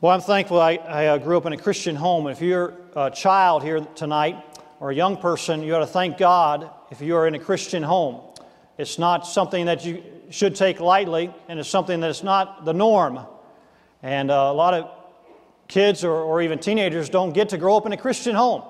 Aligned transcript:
Well, 0.00 0.12
I'm 0.12 0.20
thankful 0.20 0.60
I, 0.60 0.74
I 0.74 1.06
uh, 1.06 1.18
grew 1.18 1.36
up 1.36 1.46
in 1.46 1.52
a 1.52 1.56
Christian 1.56 1.94
home. 1.94 2.26
If 2.26 2.42
you're 2.42 2.74
a 2.96 3.10
child 3.10 3.62
here 3.62 3.80
tonight 3.94 4.36
or 4.80 4.90
a 4.90 4.94
young 4.94 5.16
person, 5.16 5.62
you 5.62 5.74
ought 5.74 5.78
to 5.78 5.86
thank 5.86 6.18
God 6.18 6.68
if 6.90 7.00
you 7.00 7.16
are 7.16 7.28
in 7.28 7.34
a 7.34 7.38
Christian 7.38 7.82
home. 7.82 8.20
It's 8.76 8.98
not 8.98 9.24
something 9.24 9.66
that 9.66 9.84
you 9.84 10.02
should 10.30 10.56
take 10.56 10.80
lightly, 10.80 11.32
and 11.48 11.60
it's 11.60 11.68
something 11.68 12.00
that's 12.00 12.24
not 12.24 12.64
the 12.64 12.74
norm. 12.74 13.20
And 14.02 14.32
uh, 14.32 14.34
a 14.34 14.52
lot 14.52 14.74
of 14.74 14.90
kids 15.68 16.02
or, 16.02 16.12
or 16.12 16.42
even 16.42 16.58
teenagers 16.58 17.08
don't 17.08 17.32
get 17.32 17.50
to 17.50 17.56
grow 17.56 17.76
up 17.76 17.86
in 17.86 17.92
a 17.92 17.96
Christian 17.96 18.34
home. 18.34 18.64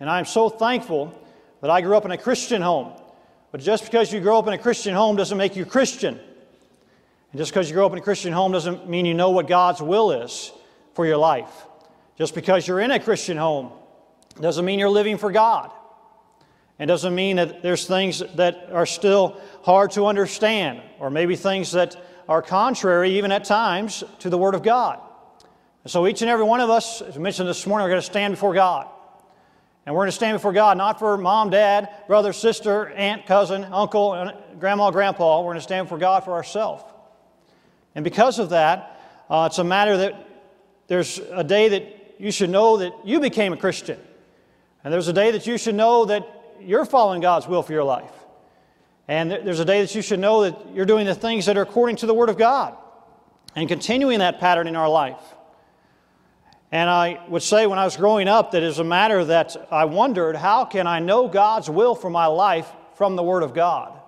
And 0.00 0.08
I'm 0.08 0.24
so 0.24 0.48
thankful 0.48 1.16
that 1.60 1.70
I 1.70 1.82
grew 1.82 1.96
up 1.96 2.06
in 2.06 2.12
a 2.12 2.18
Christian 2.18 2.62
home. 2.62 2.92
But 3.52 3.60
just 3.60 3.84
because 3.84 4.10
you 4.10 4.20
grow 4.20 4.38
up 4.38 4.46
in 4.46 4.54
a 4.54 4.58
Christian 4.58 4.94
home 4.94 5.16
doesn't 5.16 5.38
make 5.38 5.54
you 5.54 5.66
Christian. 5.66 6.18
And 7.36 7.38
just 7.42 7.52
because 7.52 7.68
you 7.68 7.74
grow 7.74 7.84
up 7.84 7.92
in 7.92 7.98
a 7.98 8.00
Christian 8.00 8.32
home 8.32 8.52
doesn't 8.52 8.88
mean 8.88 9.04
you 9.04 9.12
know 9.12 9.28
what 9.28 9.46
God's 9.46 9.82
will 9.82 10.10
is 10.10 10.52
for 10.94 11.04
your 11.04 11.18
life. 11.18 11.66
Just 12.16 12.34
because 12.34 12.66
you're 12.66 12.80
in 12.80 12.90
a 12.90 12.98
Christian 12.98 13.36
home 13.36 13.72
doesn't 14.40 14.64
mean 14.64 14.78
you're 14.78 14.88
living 14.88 15.18
for 15.18 15.30
God. 15.30 15.70
It 16.78 16.86
doesn't 16.86 17.14
mean 17.14 17.36
that 17.36 17.60
there's 17.60 17.86
things 17.86 18.22
that 18.36 18.70
are 18.72 18.86
still 18.86 19.38
hard 19.64 19.90
to 19.90 20.06
understand, 20.06 20.80
or 20.98 21.10
maybe 21.10 21.36
things 21.36 21.72
that 21.72 22.02
are 22.26 22.40
contrary, 22.40 23.18
even 23.18 23.30
at 23.30 23.44
times, 23.44 24.02
to 24.20 24.30
the 24.30 24.38
Word 24.38 24.54
of 24.54 24.62
God. 24.62 24.98
And 25.84 25.90
so 25.90 26.06
each 26.06 26.22
and 26.22 26.30
every 26.30 26.46
one 26.46 26.60
of 26.60 26.70
us, 26.70 27.02
as 27.02 27.18
I 27.18 27.20
mentioned 27.20 27.50
this 27.50 27.66
morning, 27.66 27.84
are 27.84 27.90
going 27.90 28.00
to 28.00 28.06
stand 28.06 28.32
before 28.32 28.54
God. 28.54 28.88
And 29.84 29.94
we're 29.94 30.04
going 30.04 30.08
to 30.08 30.16
stand 30.16 30.36
before 30.36 30.54
God 30.54 30.78
not 30.78 30.98
for 30.98 31.18
mom, 31.18 31.50
dad, 31.50 31.90
brother, 32.06 32.32
sister, 32.32 32.88
aunt, 32.92 33.26
cousin, 33.26 33.64
uncle, 33.64 34.32
grandma, 34.58 34.90
grandpa. 34.90 35.42
We're 35.42 35.48
going 35.48 35.58
to 35.58 35.60
stand 35.60 35.84
before 35.84 35.98
God 35.98 36.24
for 36.24 36.32
ourselves. 36.32 36.82
And 37.96 38.04
because 38.04 38.38
of 38.38 38.50
that, 38.50 39.00
uh, 39.28 39.48
it's 39.50 39.58
a 39.58 39.64
matter 39.64 39.96
that 39.96 40.28
there's 40.86 41.18
a 41.18 41.42
day 41.42 41.70
that 41.70 42.16
you 42.18 42.30
should 42.30 42.50
know 42.50 42.76
that 42.76 42.92
you 43.04 43.18
became 43.18 43.52
a 43.52 43.56
Christian. 43.56 43.98
And 44.84 44.92
there's 44.92 45.08
a 45.08 45.12
day 45.12 45.32
that 45.32 45.46
you 45.46 45.58
should 45.58 45.74
know 45.74 46.04
that 46.04 46.24
you're 46.60 46.84
following 46.84 47.22
God's 47.22 47.48
will 47.48 47.62
for 47.62 47.72
your 47.72 47.84
life. 47.84 48.12
And 49.08 49.30
there's 49.30 49.60
a 49.60 49.64
day 49.64 49.80
that 49.80 49.94
you 49.94 50.02
should 50.02 50.20
know 50.20 50.42
that 50.42 50.74
you're 50.74 50.86
doing 50.86 51.06
the 51.06 51.14
things 51.14 51.46
that 51.46 51.56
are 51.56 51.62
according 51.62 51.96
to 51.96 52.06
the 52.06 52.14
Word 52.14 52.28
of 52.28 52.36
God 52.36 52.76
and 53.54 53.68
continuing 53.68 54.18
that 54.18 54.40
pattern 54.40 54.68
in 54.68 54.76
our 54.76 54.88
life. 54.88 55.20
And 56.70 56.90
I 56.90 57.24
would 57.28 57.42
say 57.42 57.66
when 57.66 57.78
I 57.78 57.84
was 57.84 57.96
growing 57.96 58.28
up 58.28 58.50
that 58.50 58.62
it's 58.62 58.78
a 58.78 58.84
matter 58.84 59.24
that 59.24 59.56
I 59.70 59.86
wondered 59.86 60.36
how 60.36 60.66
can 60.66 60.86
I 60.86 60.98
know 60.98 61.28
God's 61.28 61.70
will 61.70 61.94
for 61.94 62.10
my 62.10 62.26
life 62.26 62.70
from 62.96 63.16
the 63.16 63.22
Word 63.22 63.42
of 63.42 63.54
God? 63.54 63.98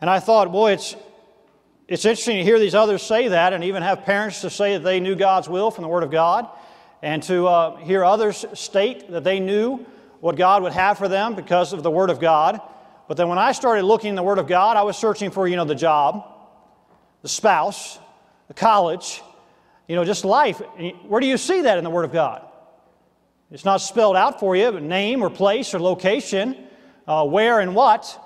And 0.00 0.10
I 0.10 0.18
thought, 0.20 0.52
boy, 0.52 0.72
it's, 0.72 0.96
it's 1.88 2.04
interesting 2.04 2.38
to 2.38 2.44
hear 2.44 2.58
these 2.58 2.74
others 2.74 3.02
say 3.02 3.28
that 3.28 3.52
and 3.52 3.64
even 3.64 3.82
have 3.82 4.04
parents 4.04 4.40
to 4.42 4.50
say 4.50 4.74
that 4.74 4.84
they 4.84 5.00
knew 5.00 5.14
God's 5.14 5.48
will 5.48 5.70
from 5.70 5.82
the 5.82 5.88
Word 5.88 6.04
of 6.04 6.10
God 6.10 6.48
and 7.02 7.22
to 7.24 7.46
uh, 7.48 7.76
hear 7.76 8.04
others 8.04 8.44
state 8.54 9.10
that 9.10 9.24
they 9.24 9.40
knew 9.40 9.84
what 10.20 10.36
God 10.36 10.62
would 10.62 10.72
have 10.72 10.98
for 10.98 11.08
them 11.08 11.34
because 11.34 11.72
of 11.72 11.82
the 11.82 11.90
Word 11.90 12.08
of 12.10 12.20
God. 12.20 12.60
But 13.08 13.16
then 13.16 13.28
when 13.28 13.38
I 13.38 13.52
started 13.52 13.82
looking 13.84 14.10
in 14.10 14.14
the 14.14 14.22
Word 14.22 14.38
of 14.38 14.46
God, 14.46 14.76
I 14.76 14.82
was 14.82 14.96
searching 14.96 15.30
for, 15.30 15.48
you 15.48 15.56
know, 15.56 15.64
the 15.64 15.74
job, 15.74 16.24
the 17.22 17.28
spouse, 17.28 17.98
the 18.46 18.54
college, 18.54 19.20
you 19.88 19.96
know, 19.96 20.04
just 20.04 20.24
life. 20.24 20.62
Where 21.08 21.20
do 21.20 21.26
you 21.26 21.36
see 21.36 21.62
that 21.62 21.76
in 21.76 21.84
the 21.84 21.90
Word 21.90 22.04
of 22.04 22.12
God? 22.12 22.46
It's 23.50 23.64
not 23.64 23.78
spelled 23.78 24.16
out 24.16 24.38
for 24.38 24.54
you, 24.56 24.70
but 24.70 24.82
name 24.82 25.22
or 25.22 25.28
place 25.28 25.74
or 25.74 25.80
location, 25.80 26.56
uh, 27.06 27.26
where 27.26 27.58
and 27.60 27.74
what. 27.74 28.18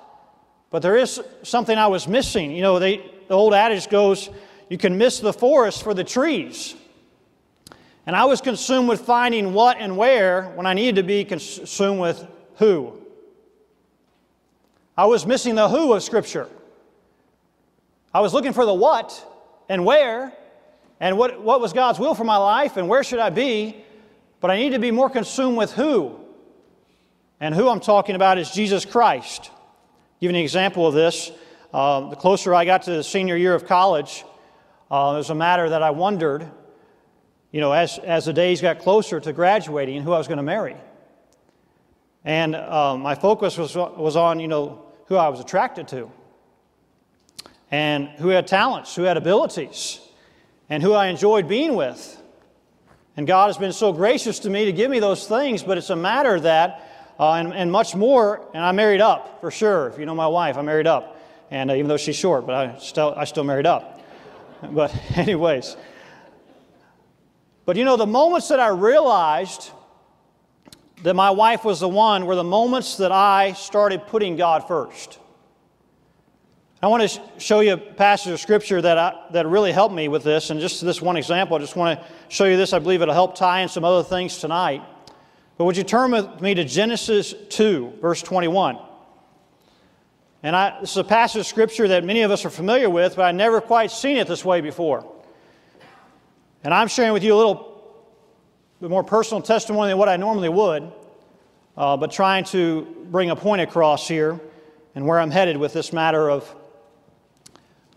But 0.69 0.83
there 0.83 0.95
is 0.95 1.19
something 1.43 1.77
I 1.77 1.87
was 1.87 2.07
missing. 2.07 2.51
You 2.51 2.61
know, 2.61 2.79
they, 2.79 3.03
the 3.27 3.33
old 3.33 3.53
adage 3.53 3.89
goes, 3.89 4.29
you 4.69 4.77
can 4.77 4.97
miss 4.97 5.19
the 5.19 5.33
forest 5.33 5.83
for 5.83 5.93
the 5.93 6.03
trees. 6.03 6.75
And 8.05 8.15
I 8.15 8.25
was 8.25 8.41
consumed 8.41 8.87
with 8.87 9.01
finding 9.01 9.53
what 9.53 9.77
and 9.79 9.97
where 9.97 10.43
when 10.55 10.65
I 10.65 10.73
needed 10.73 10.95
to 10.95 11.03
be 11.03 11.25
consumed 11.25 11.99
with 11.99 12.25
who. 12.55 13.01
I 14.97 15.05
was 15.05 15.25
missing 15.25 15.55
the 15.55 15.69
who 15.69 15.93
of 15.93 16.01
Scripture. 16.03 16.47
I 18.13 18.21
was 18.21 18.33
looking 18.33 18.53
for 18.53 18.65
the 18.65 18.73
what 18.73 19.23
and 19.69 19.85
where, 19.85 20.33
and 20.99 21.17
what, 21.17 21.41
what 21.41 21.61
was 21.61 21.73
God's 21.73 21.99
will 21.99 22.15
for 22.15 22.23
my 22.23 22.37
life 22.37 22.77
and 22.77 22.87
where 22.87 23.03
should 23.03 23.19
I 23.19 23.29
be, 23.29 23.83
but 24.39 24.49
I 24.49 24.57
need 24.57 24.71
to 24.71 24.79
be 24.79 24.91
more 24.91 25.09
consumed 25.09 25.57
with 25.57 25.73
who. 25.73 26.19
And 27.39 27.53
who 27.53 27.69
I'm 27.69 27.79
talking 27.79 28.15
about 28.15 28.39
is 28.39 28.49
Jesus 28.49 28.85
Christ. 28.85 29.51
Give 30.19 30.29
an 30.29 30.35
example 30.35 30.87
of 30.87 30.95
this. 30.95 31.31
Uh, 31.73 32.09
the 32.09 32.15
closer 32.15 32.53
I 32.55 32.65
got 32.65 32.83
to 32.83 32.91
the 32.91 33.03
senior 33.03 33.35
year 33.35 33.53
of 33.53 33.65
college, 33.65 34.23
uh, 34.89 35.13
it 35.15 35.17
was 35.17 35.29
a 35.29 35.35
matter 35.35 35.69
that 35.69 35.83
I 35.83 35.89
wondered, 35.91 36.49
you 37.51 37.59
know, 37.59 37.71
as, 37.71 37.97
as 37.99 38.25
the 38.25 38.33
days 38.33 38.61
got 38.61 38.79
closer 38.79 39.19
to 39.19 39.33
graduating, 39.33 40.01
who 40.03 40.13
I 40.13 40.17
was 40.17 40.27
going 40.27 40.37
to 40.37 40.43
marry. 40.43 40.77
And 42.23 42.55
um, 42.55 43.01
my 43.01 43.15
focus 43.15 43.57
was, 43.57 43.75
was 43.75 44.15
on, 44.15 44.39
you 44.39 44.47
know, 44.47 44.85
who 45.05 45.15
I 45.15 45.29
was 45.29 45.39
attracted 45.39 45.87
to 45.89 46.11
and 47.71 48.07
who 48.09 48.29
had 48.29 48.47
talents, 48.47 48.95
who 48.95 49.03
had 49.03 49.17
abilities 49.17 49.99
and 50.69 50.81
who 50.81 50.93
I 50.93 51.07
enjoyed 51.07 51.47
being 51.47 51.75
with. 51.75 52.21
And 53.15 53.25
God 53.25 53.47
has 53.47 53.57
been 53.57 53.73
so 53.73 53.91
gracious 53.93 54.39
to 54.39 54.49
me 54.49 54.65
to 54.65 54.71
give 54.71 54.91
me 54.91 54.99
those 54.99 55.27
things, 55.27 55.63
but 55.63 55.77
it's 55.77 55.89
a 55.89 55.95
matter 55.95 56.39
that, 56.41 57.15
uh, 57.19 57.33
and, 57.33 57.53
and, 57.53 57.71
much 57.71 57.95
more, 57.95 58.47
and 58.53 58.63
I 58.63 58.71
married 58.73 59.01
up 59.01 59.41
for 59.41 59.49
sure. 59.49 59.87
If 59.87 59.97
you 59.97 60.05
know 60.05 60.13
my 60.13 60.27
wife, 60.27 60.57
I 60.57 60.61
married 60.61 60.87
up. 60.87 61.16
And 61.51 61.71
uh, 61.71 61.75
even 61.75 61.87
though 61.87 61.97
she's 61.97 62.15
short, 62.15 62.45
but 62.45 62.55
I 62.55 62.77
still, 62.79 63.13
I 63.15 63.25
still 63.25 63.43
married 63.43 63.65
up. 63.65 64.01
But, 64.71 64.93
anyways. 65.17 65.77
But 67.65 67.75
you 67.75 67.85
know, 67.85 67.97
the 67.97 68.07
moments 68.07 68.47
that 68.49 68.59
I 68.59 68.69
realized 68.69 69.71
that 71.03 71.13
my 71.13 71.29
wife 71.29 71.63
was 71.63 71.79
the 71.79 71.89
one 71.89 72.25
were 72.25 72.35
the 72.35 72.43
moments 72.43 72.97
that 72.97 73.11
I 73.11 73.53
started 73.53 74.07
putting 74.07 74.35
God 74.35 74.67
first. 74.67 75.19
I 76.81 76.87
want 76.87 77.09
to 77.09 77.21
show 77.39 77.61
you 77.61 77.73
a 77.73 77.77
passage 77.77 78.31
of 78.31 78.39
scripture 78.39 78.81
that, 78.81 78.97
I, 78.97 79.25
that 79.31 79.47
really 79.47 79.71
helped 79.71 79.95
me 79.95 80.07
with 80.07 80.23
this. 80.23 80.51
And 80.51 80.59
just 80.59 80.81
this 80.81 81.01
one 81.01 81.17
example, 81.17 81.57
I 81.57 81.59
just 81.59 81.75
want 81.75 81.99
to 81.99 82.05
show 82.29 82.45
you 82.45 82.55
this. 82.55 82.71
I 82.71 82.79
believe 82.79 83.01
it'll 83.01 83.15
help 83.15 83.35
tie 83.35 83.61
in 83.61 83.69
some 83.69 83.83
other 83.83 84.07
things 84.07 84.37
tonight. 84.37 84.83
But 85.57 85.65
would 85.65 85.75
you 85.75 85.83
turn 85.83 86.11
with 86.11 86.39
me 86.39 86.53
to 86.53 86.63
Genesis 86.63 87.33
2, 87.49 87.97
verse 87.99 88.21
21? 88.21 88.77
And 90.47 90.55
I, 90.55 90.79
this 90.79 90.91
is 90.91 90.97
a 90.97 91.03
passage 91.03 91.41
of 91.41 91.45
scripture 91.45 91.89
that 91.89 92.05
many 92.05 92.21
of 92.21 92.31
us 92.31 92.45
are 92.45 92.49
familiar 92.49 92.89
with, 92.89 93.17
but 93.17 93.25
I've 93.25 93.35
never 93.35 93.59
quite 93.59 93.91
seen 93.91 94.15
it 94.15 94.29
this 94.29 94.45
way 94.45 94.61
before. 94.61 95.05
And 96.63 96.73
I'm 96.73 96.87
sharing 96.87 97.11
with 97.11 97.21
you 97.21 97.33
a 97.33 97.35
little 97.35 97.83
bit 98.79 98.89
more 98.89 99.03
personal 99.03 99.41
testimony 99.41 99.89
than 99.89 99.97
what 99.97 100.07
I 100.07 100.15
normally 100.15 100.47
would, 100.47 100.89
uh, 101.75 101.97
but 101.97 102.13
trying 102.13 102.45
to 102.45 102.87
bring 103.11 103.29
a 103.29 103.35
point 103.35 103.61
across 103.61 104.07
here 104.07 104.39
and 104.95 105.05
where 105.05 105.19
I'm 105.19 105.31
headed 105.31 105.57
with 105.57 105.73
this 105.73 105.91
matter 105.91 106.29
of 106.29 106.55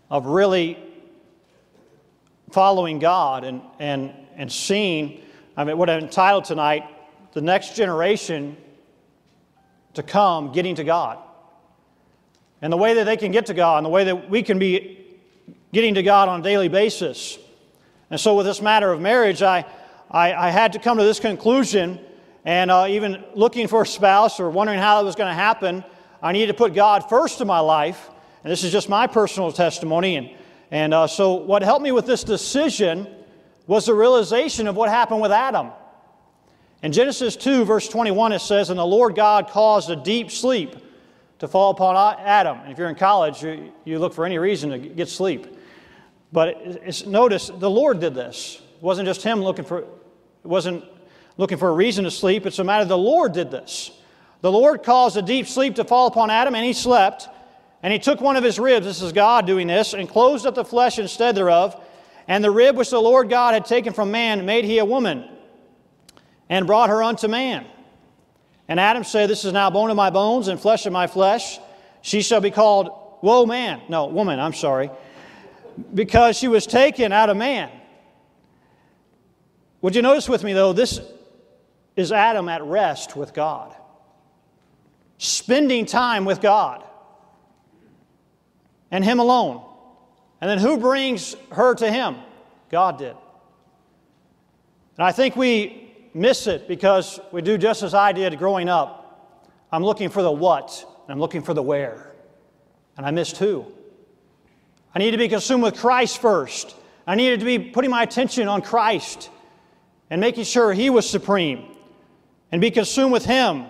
of 0.09 0.25
really 0.25 0.77
following 2.51 2.99
God 2.99 3.45
and, 3.45 3.61
and, 3.79 4.11
and 4.35 4.51
seeing, 4.51 5.21
I 5.55 5.63
mean, 5.63 5.77
what 5.77 5.89
I'm 5.89 6.03
entitled 6.03 6.43
tonight, 6.43 6.83
the 7.31 7.39
next 7.39 7.77
generation 7.77 8.57
to 9.93 10.03
come 10.03 10.51
getting 10.51 10.75
to 10.75 10.83
God. 10.83 11.17
And 12.61 12.71
the 12.71 12.77
way 12.77 12.93
that 12.95 13.05
they 13.05 13.17
can 13.17 13.31
get 13.31 13.47
to 13.47 13.53
God, 13.53 13.77
and 13.77 13.85
the 13.85 13.89
way 13.89 14.03
that 14.03 14.29
we 14.29 14.43
can 14.43 14.59
be 14.59 15.05
getting 15.73 15.95
to 15.95 16.03
God 16.03 16.29
on 16.29 16.41
a 16.41 16.43
daily 16.43 16.67
basis. 16.67 17.39
And 18.09 18.19
so, 18.19 18.35
with 18.35 18.45
this 18.45 18.61
matter 18.61 18.91
of 18.91 19.01
marriage, 19.01 19.41
I, 19.41 19.65
I, 20.09 20.33
I 20.33 20.49
had 20.49 20.73
to 20.73 20.79
come 20.79 20.97
to 20.97 21.03
this 21.03 21.19
conclusion, 21.19 21.99
and 22.45 22.69
uh, 22.69 22.85
even 22.89 23.23
looking 23.33 23.67
for 23.67 23.81
a 23.81 23.87
spouse 23.87 24.39
or 24.39 24.49
wondering 24.49 24.79
how 24.79 24.99
that 24.99 25.05
was 25.05 25.15
going 25.15 25.29
to 25.29 25.33
happen, 25.33 25.83
I 26.21 26.33
needed 26.33 26.47
to 26.47 26.53
put 26.53 26.73
God 26.73 27.09
first 27.09 27.41
in 27.41 27.47
my 27.47 27.59
life 27.59 28.09
and 28.43 28.51
this 28.51 28.63
is 28.63 28.71
just 28.71 28.89
my 28.89 29.07
personal 29.07 29.51
testimony. 29.51 30.15
And, 30.15 30.31
and 30.71 30.93
uh, 30.93 31.07
so, 31.07 31.33
what 31.33 31.61
helped 31.61 31.83
me 31.83 31.91
with 31.91 32.05
this 32.05 32.23
decision 32.23 33.07
was 33.67 33.85
the 33.85 33.93
realization 33.93 34.67
of 34.67 34.75
what 34.75 34.89
happened 34.89 35.21
with 35.21 35.31
Adam. 35.31 35.71
In 36.81 36.91
Genesis 36.91 37.35
2, 37.35 37.63
verse 37.63 37.87
21, 37.87 38.31
it 38.31 38.39
says, 38.39 38.69
And 38.69 38.79
the 38.79 38.85
Lord 38.85 39.15
God 39.15 39.47
caused 39.49 39.89
a 39.91 39.95
deep 39.95 40.31
sleep 40.31 40.75
to 41.41 41.47
fall 41.47 41.71
upon 41.71 41.95
Adam. 42.19 42.59
And 42.59 42.71
if 42.71 42.77
you're 42.77 42.87
in 42.87 42.93
college, 42.93 43.41
you, 43.41 43.73
you 43.83 43.97
look 43.97 44.13
for 44.13 44.27
any 44.27 44.37
reason 44.37 44.69
to 44.69 44.77
get 44.77 45.09
sleep. 45.09 45.47
But 46.31 47.07
notice, 47.07 47.49
the 47.51 47.69
Lord 47.69 47.99
did 47.99 48.13
this. 48.13 48.61
It 48.75 48.83
wasn't 48.83 49.07
just 49.07 49.23
him 49.23 49.41
looking 49.41 49.65
for, 49.65 49.79
it 49.79 49.87
wasn't 50.43 50.85
looking 51.37 51.57
for 51.57 51.69
a 51.69 51.73
reason 51.73 52.03
to 52.03 52.11
sleep. 52.11 52.45
It's 52.45 52.59
a 52.59 52.63
matter 52.63 52.85
the 52.85 52.95
Lord 52.95 53.33
did 53.33 53.49
this. 53.49 53.89
The 54.41 54.51
Lord 54.51 54.83
caused 54.83 55.17
a 55.17 55.23
deep 55.23 55.47
sleep 55.47 55.73
to 55.75 55.83
fall 55.83 56.05
upon 56.05 56.29
Adam, 56.29 56.53
and 56.53 56.63
he 56.63 56.73
slept. 56.73 57.27
And 57.81 57.91
he 57.91 57.97
took 57.97 58.21
one 58.21 58.35
of 58.35 58.43
his 58.43 58.59
ribs, 58.59 58.85
this 58.85 59.01
is 59.01 59.11
God 59.11 59.47
doing 59.47 59.65
this, 59.65 59.95
and 59.95 60.07
closed 60.07 60.45
up 60.45 60.53
the 60.53 60.63
flesh 60.63 60.99
instead 60.99 61.33
thereof. 61.33 61.83
And 62.27 62.43
the 62.43 62.51
rib 62.51 62.77
which 62.77 62.91
the 62.91 63.01
Lord 63.01 63.31
God 63.31 63.55
had 63.55 63.65
taken 63.65 63.93
from 63.93 64.11
man 64.11 64.45
made 64.45 64.63
he 64.63 64.77
a 64.77 64.85
woman, 64.85 65.27
and 66.49 66.67
brought 66.67 66.91
her 66.91 67.01
unto 67.01 67.27
man. 67.27 67.65
And 68.71 68.79
Adam 68.79 69.03
said, 69.03 69.29
This 69.29 69.43
is 69.43 69.51
now 69.51 69.69
bone 69.69 69.89
of 69.89 69.97
my 69.97 70.09
bones 70.09 70.47
and 70.47 70.57
flesh 70.57 70.85
of 70.85 70.93
my 70.93 71.05
flesh. 71.05 71.59
She 72.01 72.21
shall 72.21 72.39
be 72.39 72.51
called 72.51 73.17
Woe 73.21 73.45
man. 73.45 73.81
No, 73.89 74.05
woman, 74.05 74.39
I'm 74.39 74.53
sorry. 74.53 74.89
Because 75.93 76.37
she 76.37 76.47
was 76.47 76.65
taken 76.65 77.11
out 77.11 77.29
of 77.29 77.35
man. 77.35 77.69
Would 79.81 79.93
you 79.93 80.01
notice 80.01 80.29
with 80.29 80.45
me, 80.45 80.53
though, 80.53 80.71
this 80.71 81.01
is 81.97 82.13
Adam 82.13 82.47
at 82.47 82.63
rest 82.63 83.17
with 83.17 83.33
God, 83.33 83.75
spending 85.17 85.85
time 85.85 86.23
with 86.23 86.39
God 86.39 86.81
and 88.89 89.03
Him 89.03 89.19
alone. 89.19 89.65
And 90.39 90.49
then 90.49 90.59
who 90.59 90.77
brings 90.77 91.35
her 91.51 91.75
to 91.75 91.91
Him? 91.91 92.15
God 92.69 92.99
did. 92.99 93.17
And 94.97 95.05
I 95.05 95.11
think 95.11 95.35
we 95.35 95.80
miss 96.13 96.47
it 96.47 96.67
because 96.67 97.19
we 97.31 97.41
do 97.41 97.57
just 97.57 97.83
as 97.83 97.93
I 97.93 98.11
did 98.11 98.37
growing 98.37 98.69
up. 98.69 99.01
I'm 99.71 99.83
looking 99.83 100.09
for 100.09 100.21
the 100.21 100.31
what, 100.31 100.85
and 101.03 101.13
I'm 101.13 101.19
looking 101.19 101.41
for 101.41 101.53
the 101.53 101.63
where. 101.63 102.11
And 102.97 103.05
I 103.05 103.11
missed 103.11 103.37
who. 103.37 103.65
I 104.93 104.99
need 104.99 105.11
to 105.11 105.17
be 105.17 105.29
consumed 105.29 105.63
with 105.63 105.77
Christ 105.77 106.19
first. 106.19 106.75
I 107.07 107.15
needed 107.15 107.39
to 107.39 107.45
be 107.45 107.57
putting 107.57 107.89
my 107.89 108.03
attention 108.03 108.47
on 108.47 108.61
Christ 108.61 109.29
and 110.09 110.19
making 110.19 110.43
sure 110.43 110.73
He 110.73 110.89
was 110.89 111.09
supreme 111.09 111.65
and 112.51 112.59
be 112.59 112.71
consumed 112.71 113.13
with 113.13 113.25
Him. 113.25 113.65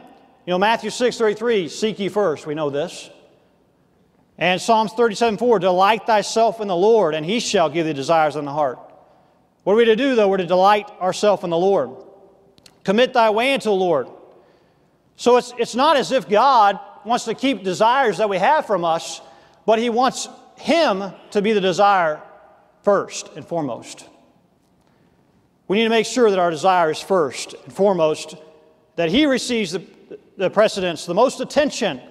You 0.46 0.52
know, 0.52 0.58
Matthew 0.58 0.90
6 0.90 1.18
33, 1.18 1.70
seek 1.70 2.00
ye 2.00 2.10
first. 2.10 2.48
We 2.48 2.56
know 2.56 2.70
this. 2.72 3.10
And 4.40 4.60
Psalms 4.60 4.94
37 4.94 5.38
4, 5.38 5.60
delight 5.60 6.08
thyself 6.08 6.62
in 6.62 6.68
the 6.68 6.76
Lord, 6.76 7.14
and 7.14 7.24
He 7.24 7.40
shall 7.40 7.70
give 7.70 7.86
thee 7.86 7.94
desires 7.94 8.36
in 8.36 8.46
the 8.46 8.52
heart. 8.52 8.80
What 9.64 9.74
are 9.74 9.76
we 9.76 9.86
to 9.86 9.96
do, 9.96 10.16
though? 10.16 10.28
We're 10.28 10.38
to 10.38 10.48
delight 10.48 10.90
ourselves 11.00 11.44
in 11.44 11.52
the 11.52 11.58
Lord. 11.58 11.92
Commit 12.84 13.14
thy 13.14 13.30
way 13.30 13.54
unto 13.54 13.70
the 13.70 13.76
Lord. 13.76 14.08
So 15.16 15.38
it's, 15.38 15.54
it's 15.58 15.76
not 15.76 15.98
as 15.98 16.12
if 16.12 16.28
God 16.28 16.80
wants 17.06 17.26
to 17.26 17.36
keep 17.36 17.64
desires 17.64 18.18
that 18.18 18.30
we 18.30 18.38
have 18.38 18.66
from 18.66 18.84
us, 18.84 19.22
but 19.66 19.80
He 19.80 19.90
wants 19.90 20.28
Him 20.58 21.14
to 21.32 21.42
be 21.42 21.54
the 21.54 21.62
desire 21.62 22.22
first 22.84 23.30
and 23.36 23.46
foremost. 23.46 24.08
We 25.68 25.78
need 25.78 25.84
to 25.84 25.90
make 25.90 26.06
sure 26.06 26.30
that 26.30 26.40
our 26.40 26.52
desire 26.52 26.92
is 26.92 27.00
first 27.00 27.54
and 27.64 27.74
foremost, 27.74 28.36
that 28.96 29.10
He 29.10 29.26
receives 29.26 29.72
the, 29.72 29.86
the 30.38 30.50
precedence, 30.50 31.06
the 31.06 31.14
most 31.14 31.40
attention. 31.40 32.02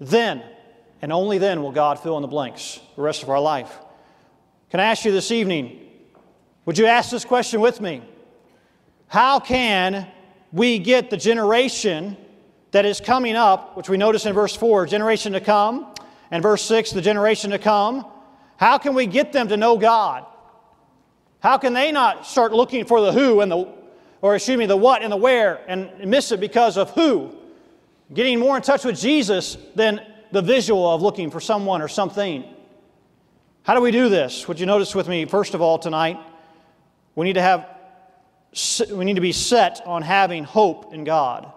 Then, 0.00 0.42
and 1.02 1.12
only 1.12 1.38
then, 1.38 1.62
will 1.62 1.72
God 1.72 2.00
fill 2.00 2.16
in 2.16 2.22
the 2.22 2.28
blanks 2.28 2.80
the 2.96 3.02
rest 3.02 3.22
of 3.22 3.28
our 3.28 3.40
life. 3.40 3.72
Can 4.70 4.80
I 4.80 4.84
ask 4.84 5.04
you 5.04 5.12
this 5.12 5.30
evening, 5.30 5.80
would 6.64 6.78
you 6.78 6.86
ask 6.86 7.10
this 7.10 7.24
question 7.24 7.60
with 7.60 7.80
me? 7.80 8.02
How 9.08 9.38
can 9.40 10.06
we 10.52 10.78
get 10.78 11.10
the 11.10 11.16
generation 11.16 12.16
that 12.70 12.84
is 12.84 13.00
coming 13.00 13.36
up, 13.36 13.76
which 13.76 13.88
we 13.88 13.96
notice 13.96 14.26
in 14.26 14.34
verse 14.34 14.56
4, 14.56 14.86
generation 14.86 15.32
to 15.32 15.40
come, 15.40 15.94
and 16.30 16.42
verse 16.42 16.62
6, 16.62 16.90
the 16.90 17.02
generation 17.02 17.50
to 17.50 17.58
come? 17.58 18.06
How 18.56 18.78
can 18.78 18.94
we 18.94 19.06
get 19.06 19.32
them 19.32 19.48
to 19.48 19.56
know 19.56 19.78
God? 19.78 20.26
How 21.40 21.58
can 21.58 21.74
they 21.74 21.92
not 21.92 22.26
start 22.26 22.52
looking 22.52 22.84
for 22.86 23.00
the 23.00 23.12
who 23.12 23.40
and 23.40 23.52
the, 23.52 23.68
or 24.22 24.34
excuse 24.34 24.56
me, 24.56 24.66
the 24.66 24.76
what 24.76 25.02
and 25.02 25.12
the 25.12 25.16
where 25.16 25.60
and 25.68 25.90
miss 26.08 26.32
it 26.32 26.40
because 26.40 26.76
of 26.76 26.90
who? 26.90 27.36
Getting 28.12 28.38
more 28.38 28.56
in 28.56 28.62
touch 28.62 28.84
with 28.84 28.98
Jesus 28.98 29.56
than 29.74 30.00
the 30.32 30.42
visual 30.42 30.90
of 30.90 31.02
looking 31.02 31.30
for 31.30 31.40
someone 31.40 31.82
or 31.82 31.88
something. 31.88 32.44
How 33.62 33.74
do 33.74 33.80
we 33.80 33.90
do 33.90 34.08
this? 34.08 34.46
Would 34.48 34.60
you 34.60 34.66
notice 34.66 34.94
with 34.94 35.08
me, 35.08 35.24
first 35.24 35.54
of 35.54 35.62
all, 35.62 35.78
tonight? 35.78 36.18
We 37.14 37.24
need 37.26 37.34
to 37.34 37.42
have 37.42 37.68
we 38.90 39.04
need 39.04 39.14
to 39.14 39.20
be 39.20 39.32
set 39.32 39.82
on 39.84 40.02
having 40.02 40.44
hope 40.44 40.94
in 40.94 41.04
God. 41.04 41.52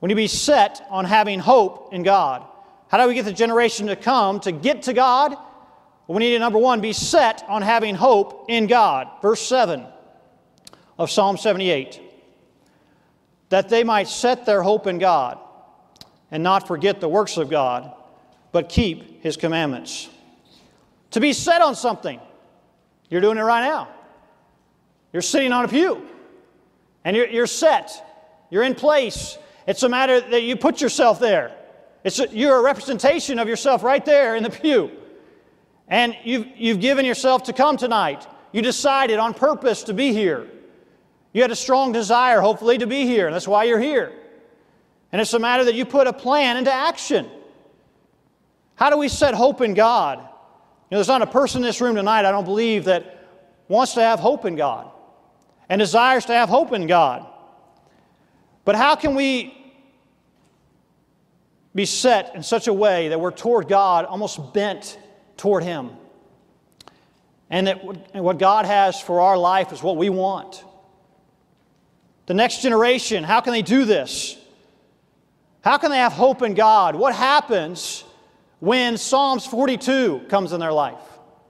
We 0.00 0.08
need 0.08 0.14
to 0.14 0.16
be 0.16 0.26
set 0.28 0.84
on 0.88 1.04
having 1.04 1.38
hope 1.38 1.92
in 1.92 2.02
God. 2.02 2.46
How 2.88 3.02
do 3.02 3.06
we 3.06 3.14
get 3.14 3.24
the 3.24 3.32
generation 3.32 3.86
to 3.88 3.96
come 3.96 4.40
to 4.40 4.52
get 4.52 4.82
to 4.82 4.92
God? 4.92 5.32
Well, 5.32 6.16
we 6.16 6.20
need 6.20 6.32
to, 6.32 6.38
number 6.38 6.58
one, 6.58 6.80
be 6.80 6.92
set 6.92 7.44
on 7.48 7.62
having 7.62 7.94
hope 7.94 8.46
in 8.48 8.66
God. 8.66 9.08
Verse 9.22 9.42
7 9.42 9.86
of 10.98 11.10
Psalm 11.10 11.36
78 11.36 12.00
that 13.50 13.68
they 13.68 13.84
might 13.84 14.08
set 14.08 14.46
their 14.46 14.62
hope 14.62 14.86
in 14.86 14.98
God 14.98 15.38
and 16.30 16.42
not 16.42 16.66
forget 16.66 17.00
the 17.00 17.08
works 17.08 17.36
of 17.36 17.50
God, 17.50 17.92
but 18.52 18.68
keep 18.68 19.22
His 19.22 19.36
commandments. 19.36 20.08
To 21.12 21.20
be 21.20 21.32
set 21.32 21.60
on 21.60 21.74
something, 21.74 22.20
you're 23.08 23.20
doing 23.20 23.38
it 23.38 23.42
right 23.42 23.62
now. 23.62 23.88
You're 25.12 25.22
sitting 25.22 25.52
on 25.52 25.64
a 25.64 25.68
pew 25.68 26.06
and 27.04 27.16
you're, 27.16 27.28
you're 27.28 27.46
set, 27.46 28.46
you're 28.50 28.62
in 28.62 28.74
place. 28.74 29.38
It's 29.66 29.82
a 29.82 29.88
matter 29.88 30.20
that 30.20 30.42
you 30.42 30.56
put 30.56 30.80
yourself 30.80 31.20
there. 31.20 31.56
It's 32.04 32.18
a, 32.18 32.28
you're 32.28 32.56
a 32.56 32.62
representation 32.62 33.38
of 33.38 33.48
yourself 33.48 33.82
right 33.82 34.04
there 34.04 34.36
in 34.36 34.42
the 34.42 34.50
pew. 34.50 34.90
And 35.88 36.16
you've, 36.24 36.46
you've 36.56 36.80
given 36.80 37.04
yourself 37.04 37.44
to 37.44 37.52
come 37.52 37.76
tonight. 37.76 38.26
You 38.52 38.62
decided 38.62 39.18
on 39.18 39.34
purpose 39.34 39.84
to 39.84 39.94
be 39.94 40.12
here. 40.12 40.46
You 41.32 41.42
had 41.42 41.50
a 41.50 41.56
strong 41.56 41.92
desire, 41.92 42.40
hopefully, 42.40 42.78
to 42.78 42.86
be 42.86 43.06
here, 43.06 43.26
and 43.26 43.34
that's 43.34 43.46
why 43.46 43.64
you're 43.64 43.80
here. 43.80 44.12
And 45.12 45.20
it's 45.20 45.34
a 45.34 45.38
matter 45.38 45.64
that 45.64 45.74
you 45.74 45.84
put 45.84 46.06
a 46.06 46.12
plan 46.12 46.56
into 46.56 46.72
action. 46.72 47.28
How 48.74 48.90
do 48.90 48.96
we 48.96 49.08
set 49.08 49.34
hope 49.34 49.60
in 49.60 49.74
God? 49.74 50.18
You 50.18 50.24
know, 50.24 50.98
there's 50.98 51.08
not 51.08 51.22
a 51.22 51.26
person 51.26 51.62
in 51.62 51.66
this 51.66 51.80
room 51.80 51.94
tonight, 51.94 52.24
I 52.24 52.30
don't 52.30 52.44
believe, 52.44 52.84
that 52.86 53.28
wants 53.68 53.94
to 53.94 54.00
have 54.00 54.18
hope 54.18 54.44
in 54.44 54.56
God 54.56 54.90
and 55.70 55.78
desires 55.78 56.26
to 56.26 56.34
have 56.34 56.48
hope 56.48 56.72
in 56.72 56.88
God. 56.88 57.24
But 58.64 58.74
how 58.74 58.96
can 58.96 59.14
we 59.14 59.56
be 61.74 61.86
set 61.86 62.34
in 62.34 62.42
such 62.42 62.66
a 62.66 62.72
way 62.72 63.08
that 63.08 63.20
we're 63.20 63.30
toward 63.30 63.68
God, 63.68 64.04
almost 64.04 64.52
bent 64.52 64.98
toward 65.36 65.62
Him? 65.62 65.92
And 67.48 67.68
that 67.68 68.12
what 68.14 68.38
God 68.38 68.66
has 68.66 69.00
for 69.00 69.20
our 69.20 69.38
life 69.38 69.72
is 69.72 69.82
what 69.82 69.96
we 69.96 70.10
want. 70.10 70.64
The 72.26 72.34
next 72.34 72.62
generation, 72.62 73.22
how 73.22 73.40
can 73.40 73.52
they 73.52 73.62
do 73.62 73.84
this? 73.84 74.36
How 75.62 75.78
can 75.78 75.90
they 75.90 75.98
have 75.98 76.12
hope 76.12 76.42
in 76.42 76.54
God? 76.54 76.96
What 76.96 77.14
happens 77.14 78.04
when 78.58 78.96
Psalms 78.96 79.46
42 79.46 80.26
comes 80.28 80.52
in 80.52 80.58
their 80.58 80.72
life? 80.72 81.00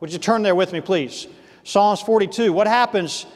Would 0.01 0.13
you 0.13 0.19
turn 0.19 0.43
there 0.43 0.55
with 0.55 0.73
me, 0.73 0.81
please? 0.83 1.27
Psalms 1.65 2.03
42. 2.03 2.53
What 2.53 2.67
happens 2.67 3.27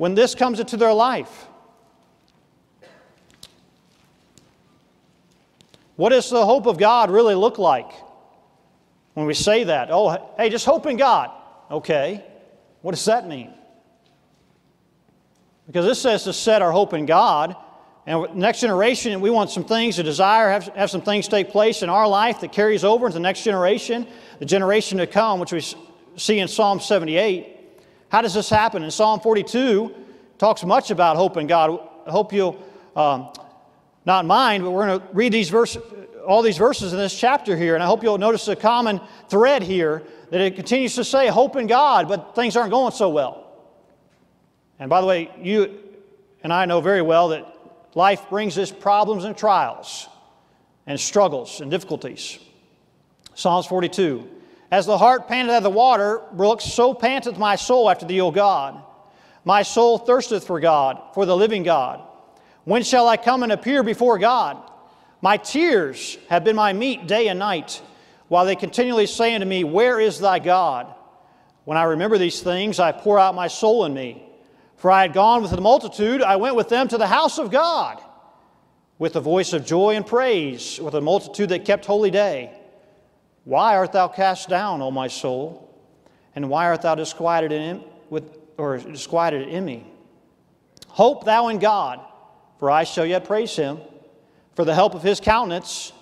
when 0.00 0.14
this 0.14 0.34
comes 0.34 0.60
into 0.60 0.78
their 0.78 0.94
life? 0.94 1.46
What 5.96 6.08
does 6.08 6.30
the 6.30 6.42
hope 6.42 6.64
of 6.64 6.78
God 6.78 7.10
really 7.10 7.34
look 7.34 7.58
like 7.58 7.92
when 9.12 9.26
we 9.26 9.34
say 9.34 9.64
that? 9.64 9.88
Oh, 9.90 10.32
hey, 10.38 10.48
just 10.48 10.64
hope 10.64 10.86
in 10.86 10.96
God. 10.96 11.30
Okay. 11.70 12.24
What 12.80 12.92
does 12.92 13.04
that 13.04 13.28
mean? 13.28 13.52
Because 15.66 15.84
this 15.84 16.00
says 16.00 16.24
to 16.24 16.32
set 16.32 16.62
our 16.62 16.72
hope 16.72 16.94
in 16.94 17.04
God. 17.04 17.54
And 18.06 18.36
next 18.36 18.62
generation, 18.62 19.20
we 19.20 19.28
want 19.28 19.50
some 19.50 19.64
things 19.64 19.96
to 19.96 20.02
desire, 20.02 20.48
have, 20.48 20.68
have 20.68 20.90
some 20.90 21.02
things 21.02 21.28
take 21.28 21.50
place 21.50 21.82
in 21.82 21.90
our 21.90 22.08
life 22.08 22.40
that 22.40 22.52
carries 22.52 22.84
over 22.84 23.04
into 23.04 23.18
the 23.18 23.20
next 23.20 23.44
generation, 23.44 24.06
the 24.38 24.46
generation 24.46 24.96
to 24.96 25.06
come, 25.06 25.40
which 25.40 25.52
we 25.52 25.62
see 26.16 26.38
in 26.38 26.48
Psalm 26.48 26.80
78. 26.80 27.58
How 28.10 28.22
does 28.22 28.34
this 28.34 28.50
happen? 28.50 28.82
In 28.82 28.90
Psalm 28.90 29.20
42, 29.20 29.94
talks 30.36 30.64
much 30.64 30.90
about 30.90 31.16
hope 31.16 31.36
in 31.36 31.46
God. 31.46 31.80
I 32.06 32.10
hope 32.10 32.32
you'll 32.32 32.60
um, 32.96 33.28
not 34.04 34.26
mind, 34.26 34.64
but 34.64 34.72
we're 34.72 34.86
going 34.86 35.00
to 35.00 35.06
read 35.12 35.32
these 35.32 35.48
verses, 35.48 35.82
all 36.26 36.42
these 36.42 36.58
verses 36.58 36.92
in 36.92 36.98
this 36.98 37.18
chapter 37.18 37.56
here, 37.56 37.74
and 37.74 37.82
I 37.82 37.86
hope 37.86 38.02
you'll 38.02 38.18
notice 38.18 38.48
a 38.48 38.56
common 38.56 39.00
thread 39.28 39.62
here 39.62 40.02
that 40.30 40.40
it 40.40 40.56
continues 40.56 40.96
to 40.96 41.04
say 41.04 41.28
hope 41.28 41.54
in 41.56 41.68
God, 41.68 42.08
but 42.08 42.34
things 42.34 42.56
aren't 42.56 42.70
going 42.70 42.92
so 42.92 43.08
well. 43.10 43.46
And 44.80 44.90
by 44.90 45.00
the 45.00 45.06
way, 45.06 45.30
you 45.40 45.78
and 46.42 46.52
I 46.52 46.64
know 46.64 46.80
very 46.80 47.02
well 47.02 47.28
that 47.28 47.46
life 47.94 48.28
brings 48.28 48.58
us 48.58 48.72
problems 48.72 49.24
and 49.24 49.36
trials 49.36 50.08
and 50.86 50.98
struggles 50.98 51.60
and 51.60 51.70
difficulties. 51.70 52.38
Psalms 53.34 53.66
42 53.66 54.39
as 54.70 54.86
the 54.86 54.98
hart 54.98 55.26
panteth 55.26 55.54
after 55.54 55.64
the 55.64 55.70
water 55.70 56.22
brooks, 56.32 56.64
so 56.64 56.94
panteth 56.94 57.38
my 57.38 57.56
soul 57.56 57.90
after 57.90 58.06
thee, 58.06 58.20
O 58.20 58.30
God. 58.30 58.82
My 59.44 59.62
soul 59.62 59.98
thirsteth 59.98 60.46
for 60.46 60.60
God, 60.60 61.00
for 61.14 61.26
the 61.26 61.36
living 61.36 61.62
God. 61.62 62.02
When 62.64 62.82
shall 62.82 63.08
I 63.08 63.16
come 63.16 63.42
and 63.42 63.52
appear 63.52 63.82
before 63.82 64.18
God? 64.18 64.62
My 65.22 65.36
tears 65.36 66.18
have 66.28 66.44
been 66.44 66.56
my 66.56 66.72
meat 66.72 67.06
day 67.06 67.28
and 67.28 67.38
night, 67.38 67.82
while 68.28 68.44
they 68.44 68.56
continually 68.56 69.06
say 69.06 69.34
unto 69.34 69.46
me, 69.46 69.64
Where 69.64 69.98
is 69.98 70.18
thy 70.18 70.38
God? 70.38 70.94
When 71.64 71.76
I 71.76 71.84
remember 71.84 72.16
these 72.16 72.40
things, 72.40 72.78
I 72.78 72.92
pour 72.92 73.18
out 73.18 73.34
my 73.34 73.48
soul 73.48 73.84
in 73.84 73.94
me. 73.94 74.22
For 74.76 74.90
I 74.90 75.02
had 75.02 75.12
gone 75.12 75.42
with 75.42 75.50
the 75.50 75.60
multitude, 75.60 76.22
I 76.22 76.36
went 76.36 76.56
with 76.56 76.68
them 76.68 76.88
to 76.88 76.96
the 76.96 77.06
house 77.06 77.38
of 77.38 77.50
God, 77.50 78.00
with 78.98 79.14
the 79.14 79.20
voice 79.20 79.52
of 79.52 79.66
joy 79.66 79.96
and 79.96 80.06
praise, 80.06 80.80
with 80.80 80.94
a 80.94 81.00
multitude 81.00 81.50
that 81.50 81.64
kept 81.64 81.84
holy 81.84 82.10
day. 82.10 82.59
Why 83.44 83.76
art 83.76 83.92
thou 83.92 84.08
cast 84.08 84.48
down, 84.48 84.82
O 84.82 84.90
my 84.90 85.08
soul? 85.08 85.68
And 86.34 86.48
why 86.48 86.66
art 86.66 86.82
thou 86.82 86.94
disquieted 86.94 87.52
in, 87.52 87.82
with, 88.08 88.38
or 88.56 88.78
disquieted 88.78 89.48
in 89.48 89.64
me? 89.64 89.86
Hope 90.88 91.24
thou 91.24 91.48
in 91.48 91.58
God, 91.58 92.00
for 92.58 92.70
I 92.70 92.84
shall 92.84 93.06
yet 93.06 93.24
praise 93.24 93.56
him 93.56 93.78
for 94.54 94.64
the 94.64 94.74
help 94.74 94.94
of 94.94 95.02
his 95.02 95.20
countenance. 95.20 95.92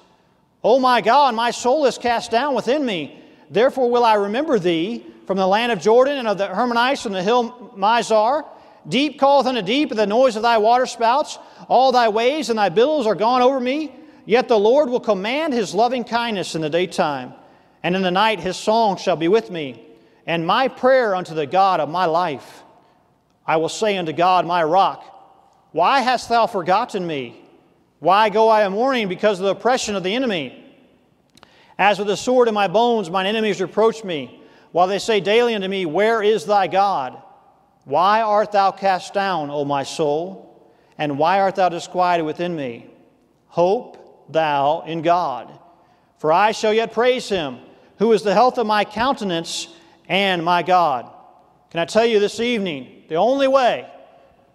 O 0.64 0.78
my 0.78 1.00
God, 1.00 1.34
my 1.34 1.50
soul 1.50 1.86
is 1.86 1.98
cast 1.98 2.30
down 2.30 2.54
within 2.54 2.84
me. 2.84 3.22
Therefore 3.50 3.90
will 3.90 4.04
I 4.04 4.14
remember 4.14 4.58
thee, 4.58 5.06
from 5.26 5.36
the 5.36 5.46
land 5.46 5.70
of 5.70 5.78
Jordan 5.78 6.16
and 6.16 6.26
of 6.26 6.38
the 6.38 6.48
Hermonites 6.48 7.02
from 7.02 7.12
the 7.12 7.22
hill 7.22 7.72
Mizar. 7.76 8.46
Deep 8.88 9.20
calleth 9.20 9.46
unto 9.46 9.60
deep 9.60 9.90
at 9.90 9.98
the 9.98 10.06
noise 10.06 10.36
of 10.36 10.42
thy 10.42 10.56
waterspouts. 10.56 11.38
All 11.68 11.92
thy 11.92 12.08
waves 12.08 12.48
and 12.48 12.58
thy 12.58 12.70
billows 12.70 13.06
are 13.06 13.14
gone 13.14 13.42
over 13.42 13.60
me. 13.60 13.94
Yet 14.28 14.46
the 14.46 14.58
Lord 14.58 14.90
will 14.90 15.00
command 15.00 15.54
his 15.54 15.74
loving 15.74 16.04
kindness 16.04 16.54
in 16.54 16.60
the 16.60 16.68
daytime, 16.68 17.32
and 17.82 17.96
in 17.96 18.02
the 18.02 18.10
night 18.10 18.40
his 18.40 18.58
song 18.58 18.98
shall 18.98 19.16
be 19.16 19.26
with 19.26 19.50
me, 19.50 19.82
and 20.26 20.46
my 20.46 20.68
prayer 20.68 21.14
unto 21.14 21.32
the 21.32 21.46
God 21.46 21.80
of 21.80 21.88
my 21.88 22.04
life. 22.04 22.62
I 23.46 23.56
will 23.56 23.70
say 23.70 23.96
unto 23.96 24.12
God, 24.12 24.44
my 24.44 24.62
rock, 24.62 25.02
Why 25.72 26.02
hast 26.02 26.28
thou 26.28 26.46
forgotten 26.46 27.06
me? 27.06 27.40
Why 28.00 28.28
go 28.28 28.50
I 28.50 28.64
a 28.64 28.70
mourning 28.70 29.08
because 29.08 29.40
of 29.40 29.46
the 29.46 29.52
oppression 29.52 29.96
of 29.96 30.02
the 30.02 30.14
enemy? 30.14 30.62
As 31.78 31.98
with 31.98 32.10
a 32.10 32.16
sword 32.16 32.48
in 32.48 32.54
my 32.54 32.68
bones, 32.68 33.08
mine 33.08 33.24
enemies 33.24 33.62
reproach 33.62 34.04
me, 34.04 34.42
while 34.72 34.88
they 34.88 34.98
say 34.98 35.20
daily 35.20 35.54
unto 35.54 35.68
me, 35.68 35.86
Where 35.86 36.22
is 36.22 36.44
thy 36.44 36.66
God? 36.66 37.16
Why 37.86 38.20
art 38.20 38.52
thou 38.52 38.72
cast 38.72 39.14
down, 39.14 39.48
O 39.48 39.64
my 39.64 39.84
soul? 39.84 40.70
And 40.98 41.18
why 41.18 41.40
art 41.40 41.56
thou 41.56 41.70
disquieted 41.70 42.26
within 42.26 42.54
me? 42.54 42.90
Hope 43.46 43.97
thou 44.28 44.82
in 44.86 45.02
God, 45.02 45.58
for 46.18 46.32
I 46.32 46.52
shall 46.52 46.72
yet 46.72 46.92
praise 46.92 47.28
him, 47.28 47.58
who 47.98 48.12
is 48.12 48.22
the 48.22 48.34
health 48.34 48.58
of 48.58 48.66
my 48.66 48.84
countenance 48.84 49.68
and 50.08 50.44
my 50.44 50.62
God. 50.62 51.10
Can 51.70 51.80
I 51.80 51.84
tell 51.84 52.06
you 52.06 52.18
this 52.18 52.40
evening, 52.40 53.04
the 53.08 53.16
only 53.16 53.48
way 53.48 53.88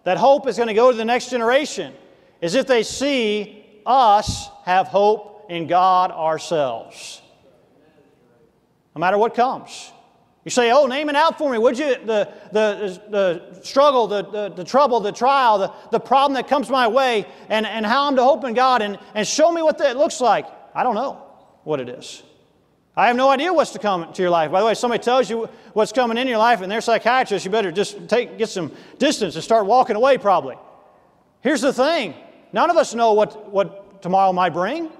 that 0.03 0.17
hope 0.17 0.47
is 0.47 0.57
going 0.57 0.67
to 0.67 0.73
go 0.73 0.91
to 0.91 0.97
the 0.97 1.05
next 1.05 1.29
generation 1.29 1.93
is 2.41 2.55
if 2.55 2.67
they 2.67 2.83
see 2.83 3.65
us 3.85 4.49
have 4.65 4.87
hope 4.87 5.45
in 5.49 5.67
God 5.67 6.11
ourselves. 6.11 7.21
No 8.95 8.99
matter 8.99 9.17
what 9.17 9.33
comes. 9.33 9.92
You 10.45 10.51
say, 10.51 10.71
oh, 10.71 10.87
name 10.87 11.09
it 11.09 11.15
out 11.15 11.37
for 11.37 11.49
me. 11.49 11.57
Would 11.57 11.77
you, 11.77 11.95
the, 12.05 12.29
the, 12.51 13.01
the 13.09 13.61
struggle, 13.63 14.07
the, 14.07 14.23
the, 14.23 14.49
the, 14.49 14.63
trouble, 14.63 14.99
the 14.99 15.11
trial, 15.11 15.57
the, 15.57 15.73
the 15.91 15.99
problem 15.99 16.33
that 16.33 16.49
comes 16.49 16.69
my 16.69 16.87
way, 16.87 17.25
and, 17.47 17.65
and 17.65 17.85
how 17.85 18.07
I'm 18.07 18.15
to 18.17 18.23
hope 18.23 18.43
in 18.43 18.53
God, 18.53 18.81
and, 18.81 18.99
and 19.15 19.25
show 19.25 19.51
me 19.51 19.61
what 19.61 19.77
that 19.77 19.95
looks 19.95 20.19
like. 20.19 20.45
I 20.75 20.83
don't 20.83 20.95
know 20.95 21.23
what 21.63 21.79
it 21.79 21.87
is. 21.87 22.23
I 22.95 23.07
have 23.07 23.15
no 23.15 23.29
idea 23.29 23.53
what's 23.53 23.71
to 23.71 23.79
come 23.79 24.11
to 24.11 24.21
your 24.21 24.31
life. 24.31 24.51
By 24.51 24.59
the 24.59 24.67
way, 24.67 24.73
somebody 24.73 25.01
tells 25.01 25.29
you 25.29 25.49
what's 25.71 25.93
coming 25.93 26.17
in 26.17 26.27
your 26.27 26.37
life, 26.37 26.61
and 26.61 26.69
they're 26.69 26.81
psychiatrists, 26.81 27.45
you 27.45 27.49
better 27.49 27.71
just 27.71 28.09
take, 28.09 28.37
get 28.37 28.49
some 28.49 28.71
distance 28.99 29.35
and 29.35 29.43
start 29.43 29.65
walking 29.65 29.95
away, 29.95 30.17
probably. 30.17 30.57
Here's 31.39 31.61
the 31.61 31.73
thing 31.73 32.15
none 32.51 32.69
of 32.69 32.75
us 32.75 32.93
know 32.93 33.13
what, 33.13 33.49
what 33.49 34.01
tomorrow 34.01 34.33
might 34.33 34.51
bring, 34.51 34.91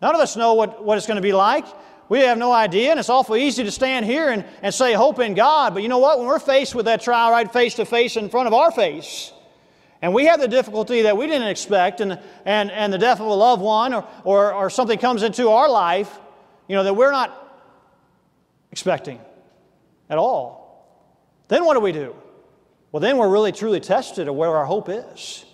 none 0.00 0.14
of 0.14 0.20
us 0.20 0.34
know 0.34 0.54
what, 0.54 0.82
what 0.82 0.96
it's 0.96 1.06
going 1.06 1.16
to 1.16 1.22
be 1.22 1.34
like. 1.34 1.66
We 2.12 2.20
have 2.20 2.36
no 2.36 2.52
idea, 2.52 2.90
and 2.90 3.00
it's 3.00 3.08
awful 3.08 3.36
easy 3.36 3.64
to 3.64 3.70
stand 3.70 4.04
here 4.04 4.28
and, 4.28 4.44
and 4.60 4.74
say 4.74 4.92
hope 4.92 5.18
in 5.18 5.32
God. 5.32 5.72
But 5.72 5.82
you 5.82 5.88
know 5.88 5.96
what? 5.96 6.18
When 6.18 6.28
we're 6.28 6.38
faced 6.38 6.74
with 6.74 6.84
that 6.84 7.00
trial 7.00 7.30
right 7.30 7.50
face 7.50 7.76
to 7.76 7.86
face 7.86 8.18
in 8.18 8.28
front 8.28 8.46
of 8.46 8.52
our 8.52 8.70
face, 8.70 9.32
and 10.02 10.12
we 10.12 10.26
have 10.26 10.38
the 10.38 10.46
difficulty 10.46 11.00
that 11.00 11.16
we 11.16 11.26
didn't 11.26 11.48
expect, 11.48 12.02
and, 12.02 12.20
and, 12.44 12.70
and 12.70 12.92
the 12.92 12.98
death 12.98 13.18
of 13.18 13.28
a 13.28 13.32
loved 13.32 13.62
one, 13.62 13.94
or, 13.94 14.06
or, 14.24 14.52
or 14.52 14.68
something 14.68 14.98
comes 14.98 15.22
into 15.22 15.48
our 15.48 15.70
life, 15.70 16.20
you 16.68 16.76
know, 16.76 16.84
that 16.84 16.92
we're 16.92 17.12
not 17.12 17.64
expecting 18.72 19.18
at 20.10 20.18
all, 20.18 20.86
then 21.48 21.64
what 21.64 21.72
do 21.72 21.80
we 21.80 21.92
do? 21.92 22.14
Well, 22.90 23.00
then 23.00 23.16
we're 23.16 23.30
really 23.30 23.52
truly 23.52 23.80
tested 23.80 24.28
of 24.28 24.34
where 24.34 24.54
our 24.54 24.66
hope 24.66 24.90
is. 24.90 25.46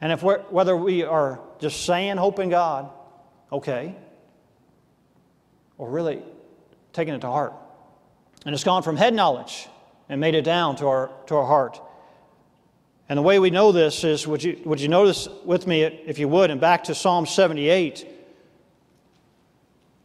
And 0.00 0.12
if 0.12 0.22
whether 0.22 0.76
we 0.76 1.02
are 1.02 1.40
just 1.58 1.84
saying 1.84 2.16
hope 2.16 2.38
in 2.38 2.48
God, 2.48 2.92
okay, 3.50 3.96
or 5.78 5.88
really 5.88 6.20
taking 6.92 7.14
it 7.14 7.20
to 7.20 7.28
heart. 7.28 7.54
And 8.44 8.54
it's 8.54 8.64
gone 8.64 8.82
from 8.82 8.96
head 8.96 9.14
knowledge 9.14 9.68
and 10.08 10.20
made 10.20 10.34
it 10.34 10.42
down 10.42 10.76
to 10.76 10.86
our, 10.86 11.10
to 11.26 11.36
our 11.36 11.46
heart. 11.46 11.80
And 13.08 13.16
the 13.16 13.22
way 13.22 13.38
we 13.38 13.50
know 13.50 13.72
this 13.72 14.04
is 14.04 14.26
would 14.26 14.42
you, 14.42 14.60
would 14.64 14.80
you 14.80 14.88
notice 14.88 15.28
with 15.44 15.66
me, 15.66 15.82
if 15.82 16.18
you 16.18 16.28
would, 16.28 16.50
and 16.50 16.60
back 16.60 16.84
to 16.84 16.94
Psalm 16.94 17.24
78? 17.24 18.06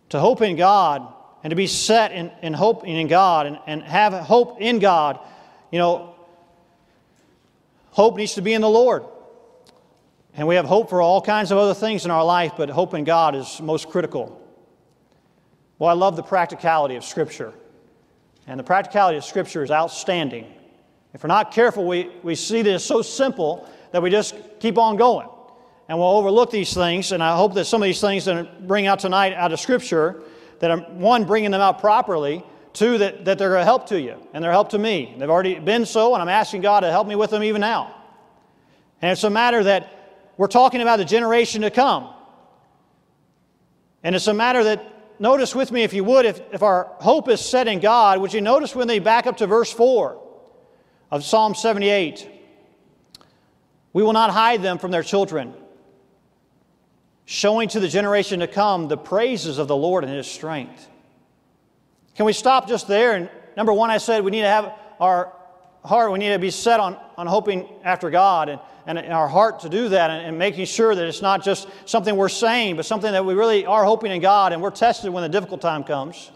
To 0.09 0.19
hope 0.19 0.41
in 0.41 0.55
God 0.55 1.11
and 1.43 1.51
to 1.51 1.55
be 1.55 1.67
set 1.67 2.11
in, 2.11 2.31
in 2.41 2.53
hope 2.53 2.85
in 2.85 3.07
God 3.07 3.45
and, 3.45 3.59
and 3.67 3.83
have 3.83 4.13
hope 4.13 4.61
in 4.61 4.79
God, 4.79 5.19
you 5.71 5.79
know, 5.79 6.15
hope 7.91 8.15
needs 8.15 8.35
to 8.35 8.41
be 8.41 8.53
in 8.53 8.61
the 8.61 8.69
Lord. 8.69 9.03
And 10.35 10.47
we 10.47 10.55
have 10.55 10.65
hope 10.65 10.89
for 10.89 11.01
all 11.01 11.21
kinds 11.21 11.51
of 11.51 11.57
other 11.57 11.73
things 11.73 12.05
in 12.05 12.11
our 12.11 12.23
life, 12.23 12.53
but 12.57 12.69
hope 12.69 12.93
in 12.93 13.03
God 13.03 13.35
is 13.35 13.61
most 13.61 13.89
critical. 13.89 14.42
Well, 15.79 15.89
I 15.89 15.93
love 15.93 16.15
the 16.15 16.23
practicality 16.23 16.95
of 16.95 17.03
Scripture. 17.03 17.53
And 18.47 18.59
the 18.59 18.63
practicality 18.63 19.17
of 19.17 19.25
Scripture 19.25 19.63
is 19.63 19.71
outstanding. 19.71 20.45
If 21.13 21.23
we're 21.23 21.27
not 21.27 21.51
careful, 21.51 21.85
we, 21.85 22.11
we 22.23 22.35
see 22.35 22.61
this 22.61 22.83
so 22.83 23.01
simple 23.01 23.69
that 23.91 24.01
we 24.01 24.09
just 24.09 24.35
keep 24.59 24.77
on 24.77 24.97
going. 24.97 25.27
And 25.87 25.97
we'll 25.97 26.09
overlook 26.09 26.51
these 26.51 26.73
things. 26.73 27.11
And 27.11 27.21
I 27.21 27.35
hope 27.35 27.53
that 27.55 27.65
some 27.65 27.81
of 27.81 27.85
these 27.85 28.01
things 28.01 28.25
that 28.25 28.35
I 28.35 28.41
bring 28.43 28.87
out 28.87 28.99
tonight 28.99 29.33
out 29.33 29.53
of 29.53 29.59
Scripture, 29.59 30.21
that 30.59 30.71
I'm, 30.71 30.99
one, 30.99 31.25
bringing 31.25 31.51
them 31.51 31.61
out 31.61 31.79
properly, 31.79 32.43
two, 32.73 32.97
that, 32.97 33.25
that 33.25 33.37
they're 33.37 33.55
a 33.55 33.63
help 33.63 33.87
to 33.87 33.99
you 33.99 34.15
and 34.33 34.43
they're 34.43 34.51
a 34.51 34.53
help 34.53 34.69
to 34.69 34.79
me. 34.79 35.15
They've 35.17 35.29
already 35.29 35.59
been 35.59 35.85
so, 35.85 36.13
and 36.13 36.21
I'm 36.21 36.29
asking 36.29 36.61
God 36.61 36.81
to 36.81 36.91
help 36.91 37.07
me 37.07 37.15
with 37.15 37.29
them 37.29 37.43
even 37.43 37.61
now. 37.61 37.95
And 39.01 39.11
it's 39.11 39.23
a 39.23 39.29
matter 39.29 39.63
that 39.63 40.31
we're 40.37 40.47
talking 40.47 40.81
about 40.81 40.97
the 40.97 41.05
generation 41.05 41.61
to 41.61 41.69
come. 41.69 42.09
And 44.01 44.15
it's 44.15 44.27
a 44.27 44.33
matter 44.33 44.63
that 44.63 44.92
notice 45.23 45.55
with 45.55 45.71
me, 45.71 45.83
if 45.83 45.93
you 45.93 46.03
would, 46.03 46.25
if, 46.25 46.41
if 46.51 46.61
our 46.61 46.91
hope 46.99 47.29
is 47.29 47.39
set 47.39 47.67
in 47.67 47.79
God, 47.79 48.19
would 48.19 48.33
you 48.33 48.41
notice 48.41 48.75
when 48.75 48.87
they 48.87 48.99
back 48.99 49.25
up 49.25 49.37
to 49.37 49.47
verse 49.47 49.71
4 49.71 50.21
of 51.09 51.23
Psalm 51.23 51.55
78? 51.55 52.29
We 53.93 54.03
will 54.03 54.13
not 54.13 54.31
hide 54.31 54.61
them 54.61 54.77
from 54.77 54.91
their 54.91 55.01
children, 55.01 55.53
showing 57.25 57.69
to 57.69 57.79
the 57.79 57.87
generation 57.87 58.41
to 58.41 58.47
come 58.47 58.89
the 58.89 58.97
praises 58.97 59.57
of 59.57 59.69
the 59.69 59.75
Lord 59.75 60.03
and 60.03 60.13
His 60.13 60.27
strength. 60.27 60.87
Can 62.15 62.25
we 62.25 62.33
stop 62.33 62.67
just 62.67 62.87
there? 62.87 63.15
And 63.15 63.29
number 63.55 63.71
one, 63.71 63.89
I 63.89 63.99
said 63.99 64.23
we 64.23 64.31
need 64.31 64.41
to 64.41 64.47
have 64.47 64.73
our 64.99 65.33
heart, 65.83 66.11
we 66.11 66.19
need 66.19 66.29
to 66.29 66.39
be 66.39 66.51
set 66.51 66.79
on, 66.79 66.97
on 67.17 67.27
hoping 67.27 67.67
after 67.83 68.09
God. 68.09 68.49
And 68.49 68.59
and 68.85 68.97
in 68.97 69.11
our 69.11 69.27
heart 69.27 69.61
to 69.61 69.69
do 69.69 69.89
that 69.89 70.11
and, 70.11 70.27
and 70.27 70.37
making 70.37 70.65
sure 70.65 70.93
that 70.93 71.07
it's 71.07 71.21
not 71.21 71.43
just 71.43 71.67
something 71.85 72.15
we're 72.15 72.29
saying, 72.29 72.75
but 72.75 72.85
something 72.85 73.11
that 73.11 73.25
we 73.25 73.33
really 73.33 73.65
are 73.65 73.83
hoping 73.83 74.11
in 74.11 74.21
God 74.21 74.53
and 74.53 74.61
we're 74.61 74.71
tested 74.71 75.11
when 75.11 75.23
the 75.23 75.29
difficult 75.29 75.61
time 75.61 75.83
comes. 75.83 76.31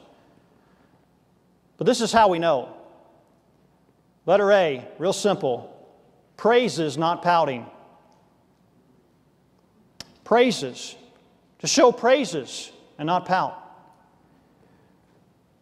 But 1.77 1.86
this 1.86 2.01
is 2.01 2.12
how 2.12 2.30
we 2.30 2.39
know. 2.39 2.74
Letter 4.25 4.51
A, 4.51 4.88
real 4.98 5.13
simple 5.13 5.74
praises, 6.38 6.98
not 6.98 7.22
pouting. 7.22 7.66
Praises. 10.24 10.96
To 11.60 11.68
show 11.68 11.92
praises 11.92 12.72
and 12.98 13.08
not 13.08 13.25
pout. 13.25 13.63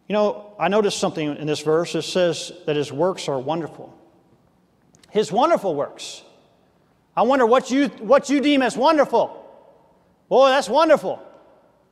You 0.08 0.12
know, 0.12 0.54
I 0.58 0.68
noticed 0.68 0.98
something 0.98 1.36
in 1.36 1.46
this 1.46 1.60
verse. 1.60 1.94
It 1.94 2.02
says 2.02 2.52
that 2.66 2.76
his 2.76 2.92
works 2.92 3.28
are 3.28 3.38
wonderful. 3.38 3.92
His 5.10 5.32
wonderful 5.32 5.74
works. 5.74 6.22
I 7.16 7.22
wonder 7.22 7.46
what 7.46 7.70
you, 7.70 7.88
what 7.88 8.28
you 8.28 8.40
deem 8.40 8.62
as 8.62 8.76
wonderful. 8.76 9.42
Boy, 10.28 10.48
that's 10.48 10.68
wonderful. 10.68 11.22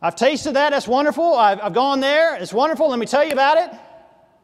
I've 0.02 0.16
tasted 0.16 0.52
that, 0.52 0.71
that's 0.71 0.87
wonderful. 0.87 1.35
I've, 1.35 1.61
I've 1.61 1.73
gone 1.73 2.00
there, 2.00 2.37
it's 2.37 2.52
wonderful. 2.52 2.90
Let 2.90 2.99
me 2.99 3.06
tell 3.06 3.25
you 3.25 3.33
about 3.33 3.56
it. 3.56 3.71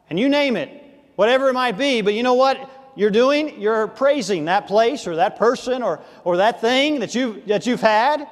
And 0.09 0.19
you 0.19 0.29
name 0.29 0.57
it, 0.57 0.71
whatever 1.17 1.50
it 1.50 1.53
might 1.53 1.77
be. 1.77 2.00
But 2.00 2.15
you 2.15 2.23
know 2.23 2.35
what 2.35 2.71
you're 2.97 3.11
doing? 3.11 3.61
You're 3.61 3.87
praising 3.87 4.47
that 4.47 4.67
place 4.67 5.07
or 5.07 5.17
that 5.17 5.37
person 5.37 5.83
or, 5.83 6.00
or 6.25 6.39
that 6.39 6.61
thing 6.61 7.00
that, 7.00 7.15
you, 7.15 7.43
that 7.47 7.67
you've 7.67 7.83
had. 7.83 8.27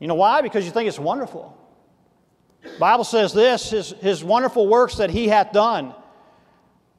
You 0.00 0.08
know 0.08 0.16
why? 0.16 0.42
Because 0.42 0.64
you 0.64 0.72
think 0.72 0.88
it's 0.88 0.98
wonderful. 0.98 1.56
Bible 2.78 3.04
says 3.04 3.32
this 3.32 3.70
his, 3.70 3.90
his 4.00 4.24
wonderful 4.24 4.66
works 4.66 4.96
that 4.96 5.10
he 5.10 5.28
hath 5.28 5.52
done. 5.52 5.94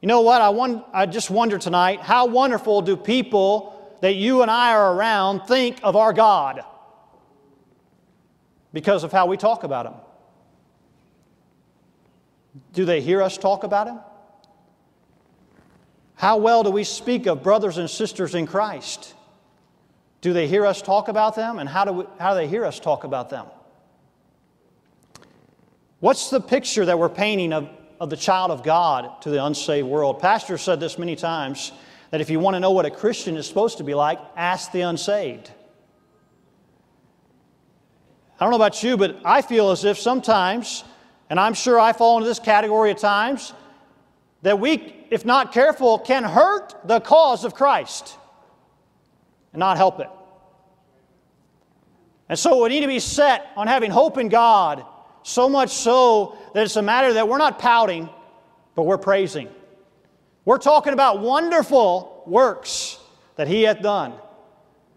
You 0.02 0.08
know 0.08 0.22
what? 0.22 0.42
I, 0.42 0.50
won, 0.50 0.84
I 0.94 1.06
just 1.06 1.30
wonder 1.30 1.58
tonight 1.58 2.02
how 2.02 2.26
wonderful 2.26 2.82
do 2.82 2.96
people 2.96 3.98
that 4.02 4.16
you 4.16 4.42
and 4.42 4.50
I 4.50 4.74
are 4.74 4.94
around 4.96 5.42
think 5.42 5.80
of 5.84 5.96
our 5.96 6.14
God 6.14 6.64
because 8.72 9.04
of 9.04 9.12
how 9.12 9.26
we 9.26 9.38
talk 9.38 9.64
about 9.64 9.88
Him. 9.88 9.94
Do 12.74 12.86
they 12.86 13.02
hear 13.02 13.22
us 13.22 13.38
talk 13.38 13.64
about 13.64 13.88
Him? 13.88 14.00
How 16.16 16.38
well 16.38 16.64
do 16.64 16.70
we 16.70 16.84
speak 16.84 17.28
of 17.28 17.44
brothers 17.44 17.78
and 17.78 17.90
sisters 17.90 18.36
in 18.36 18.46
Christ? 18.46 19.16
Do 20.22 20.34
they 20.34 20.48
hear 20.48 20.66
us 20.66 20.82
talk 20.82 21.08
about 21.08 21.36
them? 21.36 21.60
And 21.60 21.70
how 21.70 21.86
do, 21.86 21.94
we, 21.94 22.06
how 22.20 22.34
do 22.34 22.40
they 22.40 22.48
hear 22.48 22.66
us 22.66 22.80
talk 22.80 23.04
about 23.04 23.30
them? 23.30 23.46
What's 26.00 26.30
the 26.30 26.40
picture 26.40 26.86
that 26.86 26.98
we're 26.98 27.10
painting 27.10 27.54
of, 27.54 27.70
of 28.00 28.10
the 28.10 28.18
child 28.18 28.52
of 28.52 28.64
God 28.64 29.22
to 29.24 29.30
the 29.30 29.44
unsaved 29.44 29.88
world? 29.88 30.20
Pastor 30.20 30.58
said 30.58 30.80
this 30.80 30.98
many 30.98 31.16
times 31.16 31.72
that 32.12 32.22
if 32.22 32.30
you 32.30 32.40
want 32.40 32.56
to 32.56 32.60
know 32.60 32.72
what 32.72 32.86
a 32.86 32.92
Christian 32.92 33.38
is 33.38 33.46
supposed 33.46 33.78
to 33.80 33.84
be 33.84 33.94
like, 33.94 34.20
ask 34.36 34.72
the 34.72 34.82
unsaved. 34.82 35.52
I 38.40 38.46
don't 38.46 38.52
know 38.52 38.56
about 38.56 38.82
you, 38.82 38.96
but 38.96 39.18
I 39.26 39.42
feel 39.42 39.72
as 39.72 39.84
if 39.84 39.98
sometimes 39.98 40.84
and 41.30 41.40
I'm 41.40 41.54
sure 41.54 41.80
I 41.80 41.94
fall 41.94 42.18
into 42.18 42.28
this 42.28 42.40
category 42.40 42.90
at 42.90 42.98
times, 42.98 43.54
that 44.42 44.60
we, 44.60 44.96
if 45.12 45.26
not 45.26 45.52
careful, 45.52 46.00
can 46.00 46.24
hurt 46.24 46.76
the 46.86 47.00
cause 47.00 47.44
of 47.44 47.54
Christ 47.54 48.18
and 49.54 49.60
not 49.60 49.78
help 49.78 50.00
it. 50.00 50.10
And 52.30 52.38
so 52.38 52.64
we 52.64 52.70
need 52.70 52.82
to 52.82 52.88
be 52.88 53.00
set 53.00 53.48
on 53.56 53.68
having 53.68 53.92
hope 53.92 54.18
in 54.18 54.30
God, 54.30 54.86
so 55.24 55.50
much 55.50 55.72
so 55.72 56.38
that 56.54 56.64
it's 56.64 56.76
a 56.76 56.82
matter 56.82 57.14
that 57.14 57.28
we're 57.28 57.38
not 57.38 57.60
pouting, 57.60 58.10
but 58.76 58.84
we're 58.84 58.98
praising. 58.98 59.50
We're 60.46 60.58
talking 60.58 60.94
about 60.94 61.20
wonderful 61.20 62.24
works 62.26 63.00
that 63.36 63.48
He 63.48 63.64
hath 63.64 63.82
done. 63.82 64.14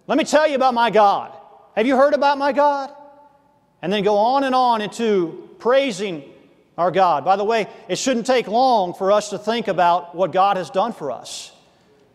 Let 0.06 0.18
me 0.18 0.24
tell 0.24 0.48
you 0.48 0.56
about 0.56 0.74
my 0.74 0.90
God. 0.90 1.32
Have 1.76 1.86
you 1.86 1.96
heard 1.96 2.14
about 2.14 2.38
my 2.38 2.52
God? 2.52 2.92
And 3.80 3.92
then 3.92 4.04
go 4.04 4.16
on 4.16 4.44
and 4.44 4.54
on 4.54 4.80
into 4.80 5.50
praising 5.58 6.24
our 6.78 6.90
God. 6.90 7.24
By 7.24 7.36
the 7.36 7.44
way, 7.44 7.66
it 7.88 7.96
shouldn't 7.96 8.26
take 8.26 8.46
long 8.46 8.94
for 8.94 9.12
us 9.12 9.30
to 9.30 9.38
think 9.38 9.68
about 9.68 10.14
what 10.14 10.32
God 10.32 10.56
has 10.56 10.70
done 10.70 10.92
for 10.92 11.10
us 11.10 11.52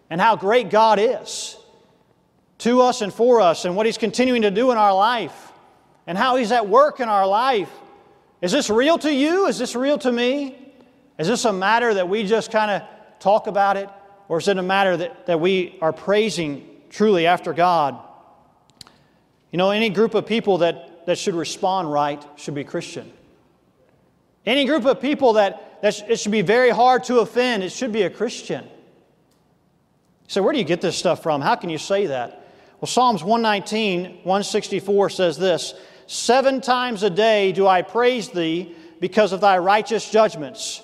and 0.09 0.19
how 0.19 0.35
great 0.35 0.69
God 0.69 0.99
is 0.99 1.57
to 2.59 2.81
us 2.81 3.01
and 3.01 3.13
for 3.13 3.41
us 3.41 3.65
and 3.65 3.75
what 3.75 3.85
He's 3.85 3.97
continuing 3.97 4.41
to 4.43 4.51
do 4.51 4.71
in 4.71 4.77
our 4.77 4.93
life 4.93 5.51
and 6.07 6.17
how 6.17 6.37
He's 6.37 6.51
at 6.51 6.67
work 6.67 6.99
in 6.99 7.09
our 7.09 7.27
life. 7.27 7.69
Is 8.41 8.51
this 8.51 8.69
real 8.69 8.97
to 8.99 9.13
you? 9.13 9.47
Is 9.47 9.57
this 9.57 9.75
real 9.75 9.97
to 9.99 10.11
me? 10.11 10.73
Is 11.17 11.27
this 11.27 11.45
a 11.45 11.53
matter 11.53 11.93
that 11.93 12.07
we 12.07 12.23
just 12.23 12.51
kind 12.51 12.69
of 12.69 12.83
talk 13.19 13.47
about 13.47 13.77
it? 13.77 13.89
Or 14.29 14.37
is 14.39 14.47
it 14.47 14.57
a 14.57 14.63
matter 14.63 14.97
that, 14.97 15.25
that 15.25 15.39
we 15.39 15.77
are 15.81 15.93
praising 15.93 16.67
truly 16.89 17.25
after 17.25 17.53
God? 17.53 17.97
You 19.51 19.57
know, 19.57 19.71
any 19.71 19.89
group 19.89 20.13
of 20.13 20.25
people 20.25 20.59
that, 20.59 21.05
that 21.05 21.17
should 21.17 21.33
respond 21.33 21.91
right 21.91 22.23
should 22.35 22.53
be 22.53 22.63
Christian. 22.63 23.11
Any 24.45 24.65
group 24.65 24.85
of 24.85 25.01
people 25.01 25.33
that, 25.33 25.81
that 25.81 25.95
sh- 25.95 26.03
it 26.07 26.19
should 26.19 26.31
be 26.31 26.41
very 26.41 26.69
hard 26.69 27.03
to 27.05 27.19
offend, 27.19 27.63
it 27.63 27.71
should 27.71 27.91
be 27.91 28.03
a 28.03 28.09
Christian. 28.09 28.67
So, 30.27 30.43
where 30.43 30.53
do 30.53 30.59
you 30.59 30.65
get 30.65 30.81
this 30.81 30.97
stuff 30.97 31.23
from? 31.23 31.41
How 31.41 31.55
can 31.55 31.69
you 31.69 31.77
say 31.77 32.07
that? 32.07 32.45
Well, 32.79 32.87
Psalms 32.87 33.23
119, 33.23 34.19
164 34.23 35.09
says 35.09 35.37
this 35.37 35.73
Seven 36.07 36.61
times 36.61 37.03
a 37.03 37.09
day 37.09 37.51
do 37.51 37.67
I 37.67 37.81
praise 37.81 38.29
thee 38.29 38.73
because 38.99 39.33
of 39.33 39.41
thy 39.41 39.57
righteous 39.57 40.09
judgments. 40.09 40.81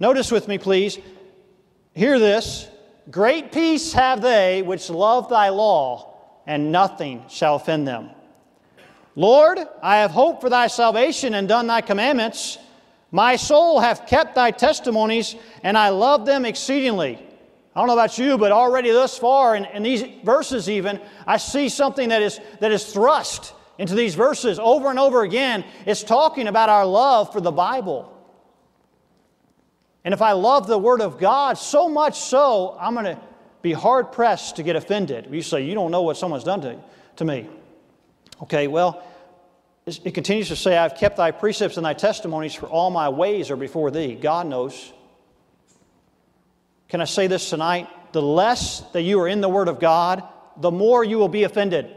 Notice 0.00 0.30
with 0.30 0.48
me, 0.48 0.58
please. 0.58 0.98
Hear 1.94 2.18
this 2.18 2.68
Great 3.08 3.52
peace 3.52 3.92
have 3.92 4.20
they 4.20 4.62
which 4.62 4.90
love 4.90 5.28
thy 5.28 5.50
law, 5.50 6.14
and 6.46 6.72
nothing 6.72 7.24
shall 7.28 7.54
offend 7.54 7.86
them. 7.86 8.10
Lord, 9.14 9.60
I 9.80 9.98
have 9.98 10.10
hoped 10.10 10.40
for 10.40 10.50
thy 10.50 10.66
salvation 10.66 11.34
and 11.34 11.48
done 11.48 11.68
thy 11.68 11.80
commandments. 11.80 12.58
My 13.12 13.36
soul 13.36 13.78
hath 13.78 14.08
kept 14.08 14.34
thy 14.34 14.50
testimonies, 14.50 15.36
and 15.62 15.78
I 15.78 15.90
love 15.90 16.26
them 16.26 16.44
exceedingly. 16.44 17.22
I 17.74 17.80
don't 17.80 17.86
know 17.86 17.92
about 17.92 18.18
you, 18.18 18.36
but 18.36 18.50
already 18.50 18.90
thus 18.90 19.16
far, 19.16 19.54
in, 19.54 19.64
in 19.66 19.84
these 19.84 20.02
verses 20.24 20.68
even, 20.68 21.00
I 21.24 21.36
see 21.36 21.68
something 21.68 22.08
that 22.08 22.20
is, 22.20 22.40
that 22.58 22.72
is 22.72 22.92
thrust 22.92 23.54
into 23.78 23.94
these 23.94 24.14
verses 24.14 24.58
over 24.58 24.90
and 24.90 24.98
over 24.98 25.22
again. 25.22 25.64
It's 25.84 26.02
talking 26.02 26.48
about 26.48 26.68
our 26.68 26.86
love 26.86 27.32
for 27.32 27.40
the 27.40 27.52
Bible. 27.52 28.12
And 30.04 30.14
if 30.14 30.22
I 30.22 30.32
love 30.32 30.66
the 30.66 30.78
Word 30.78 31.00
of 31.00 31.18
God 31.18 31.58
so 31.58 31.88
much 31.88 32.18
so, 32.18 32.76
I'm 32.80 32.94
going 32.94 33.06
to 33.06 33.20
be 33.62 33.72
hard 33.72 34.12
pressed 34.12 34.56
to 34.56 34.62
get 34.62 34.76
offended. 34.76 35.28
You 35.30 35.42
say, 35.42 35.64
You 35.64 35.74
don't 35.74 35.90
know 35.90 36.02
what 36.02 36.16
someone's 36.16 36.44
done 36.44 36.60
to, 36.60 36.78
to 37.16 37.24
me. 37.24 37.48
Okay, 38.42 38.68
well, 38.68 39.02
it 39.86 40.14
continues 40.14 40.48
to 40.48 40.56
say, 40.56 40.76
I've 40.76 40.96
kept 40.96 41.16
thy 41.16 41.30
precepts 41.30 41.76
and 41.76 41.86
thy 41.86 41.94
testimonies, 41.94 42.54
for 42.54 42.66
all 42.66 42.90
my 42.90 43.08
ways 43.08 43.50
are 43.50 43.56
before 43.56 43.90
thee. 43.90 44.14
God 44.14 44.46
knows. 44.46 44.92
Can 46.88 47.00
I 47.00 47.04
say 47.04 47.26
this 47.26 47.50
tonight? 47.50 47.88
The 48.12 48.22
less 48.22 48.80
that 48.92 49.02
you 49.02 49.20
are 49.20 49.28
in 49.28 49.40
the 49.40 49.48
Word 49.48 49.68
of 49.68 49.80
God, 49.80 50.22
the 50.56 50.70
more 50.70 51.02
you 51.02 51.18
will 51.18 51.28
be 51.28 51.42
offended. 51.42 51.92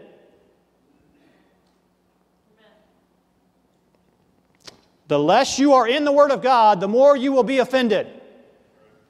The 5.09 5.17
less 5.17 5.57
you 5.57 5.73
are 5.73 5.87
in 5.87 6.05
the 6.05 6.11
Word 6.11 6.29
of 6.29 6.43
God, 6.43 6.79
the 6.79 6.87
more 6.87 7.17
you 7.17 7.31
will 7.31 7.43
be 7.43 7.57
offended. 7.57 8.07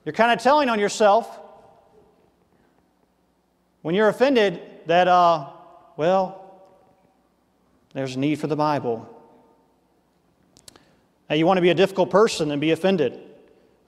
You're 0.05 0.13
kind 0.13 0.31
of 0.31 0.41
telling 0.41 0.69
on 0.69 0.79
yourself 0.79 1.37
when 3.81 3.93
you're 3.95 4.07
offended 4.07 4.61
that, 4.85 5.09
uh, 5.09 5.49
well, 5.97 6.63
there's 7.91 8.15
a 8.15 8.19
need 8.19 8.39
for 8.39 8.47
the 8.47 8.55
Bible. 8.55 9.13
Now, 11.29 11.35
you 11.35 11.45
want 11.45 11.57
to 11.57 11.61
be 11.61 11.69
a 11.69 11.75
difficult 11.75 12.09
person 12.09 12.49
and 12.51 12.61
be 12.61 12.71
offended. 12.71 13.19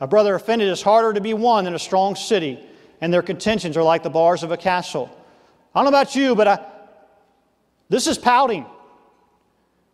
A 0.02 0.08
brother 0.08 0.36
offended 0.36 0.68
is 0.68 0.82
harder 0.82 1.14
to 1.14 1.22
be 1.22 1.34
won 1.34 1.64
than 1.64 1.76
a 1.76 1.80
strong 1.80 2.18
city, 2.18 2.60
and 3.00 3.14
their 3.14 3.22
contentions 3.22 3.78
are 3.78 3.84
like 3.84 4.04
the 4.04 4.10
bars 4.10 4.44
of 4.44 4.52
a 4.52 4.58
castle. 4.58 5.10
I 5.74 5.80
don't 5.80 5.86
know 5.90 5.98
about 5.98 6.14
you, 6.14 6.36
but 6.36 6.48
I, 6.50 6.66
this 7.88 8.06
is 8.06 8.18
pouting. 8.18 8.66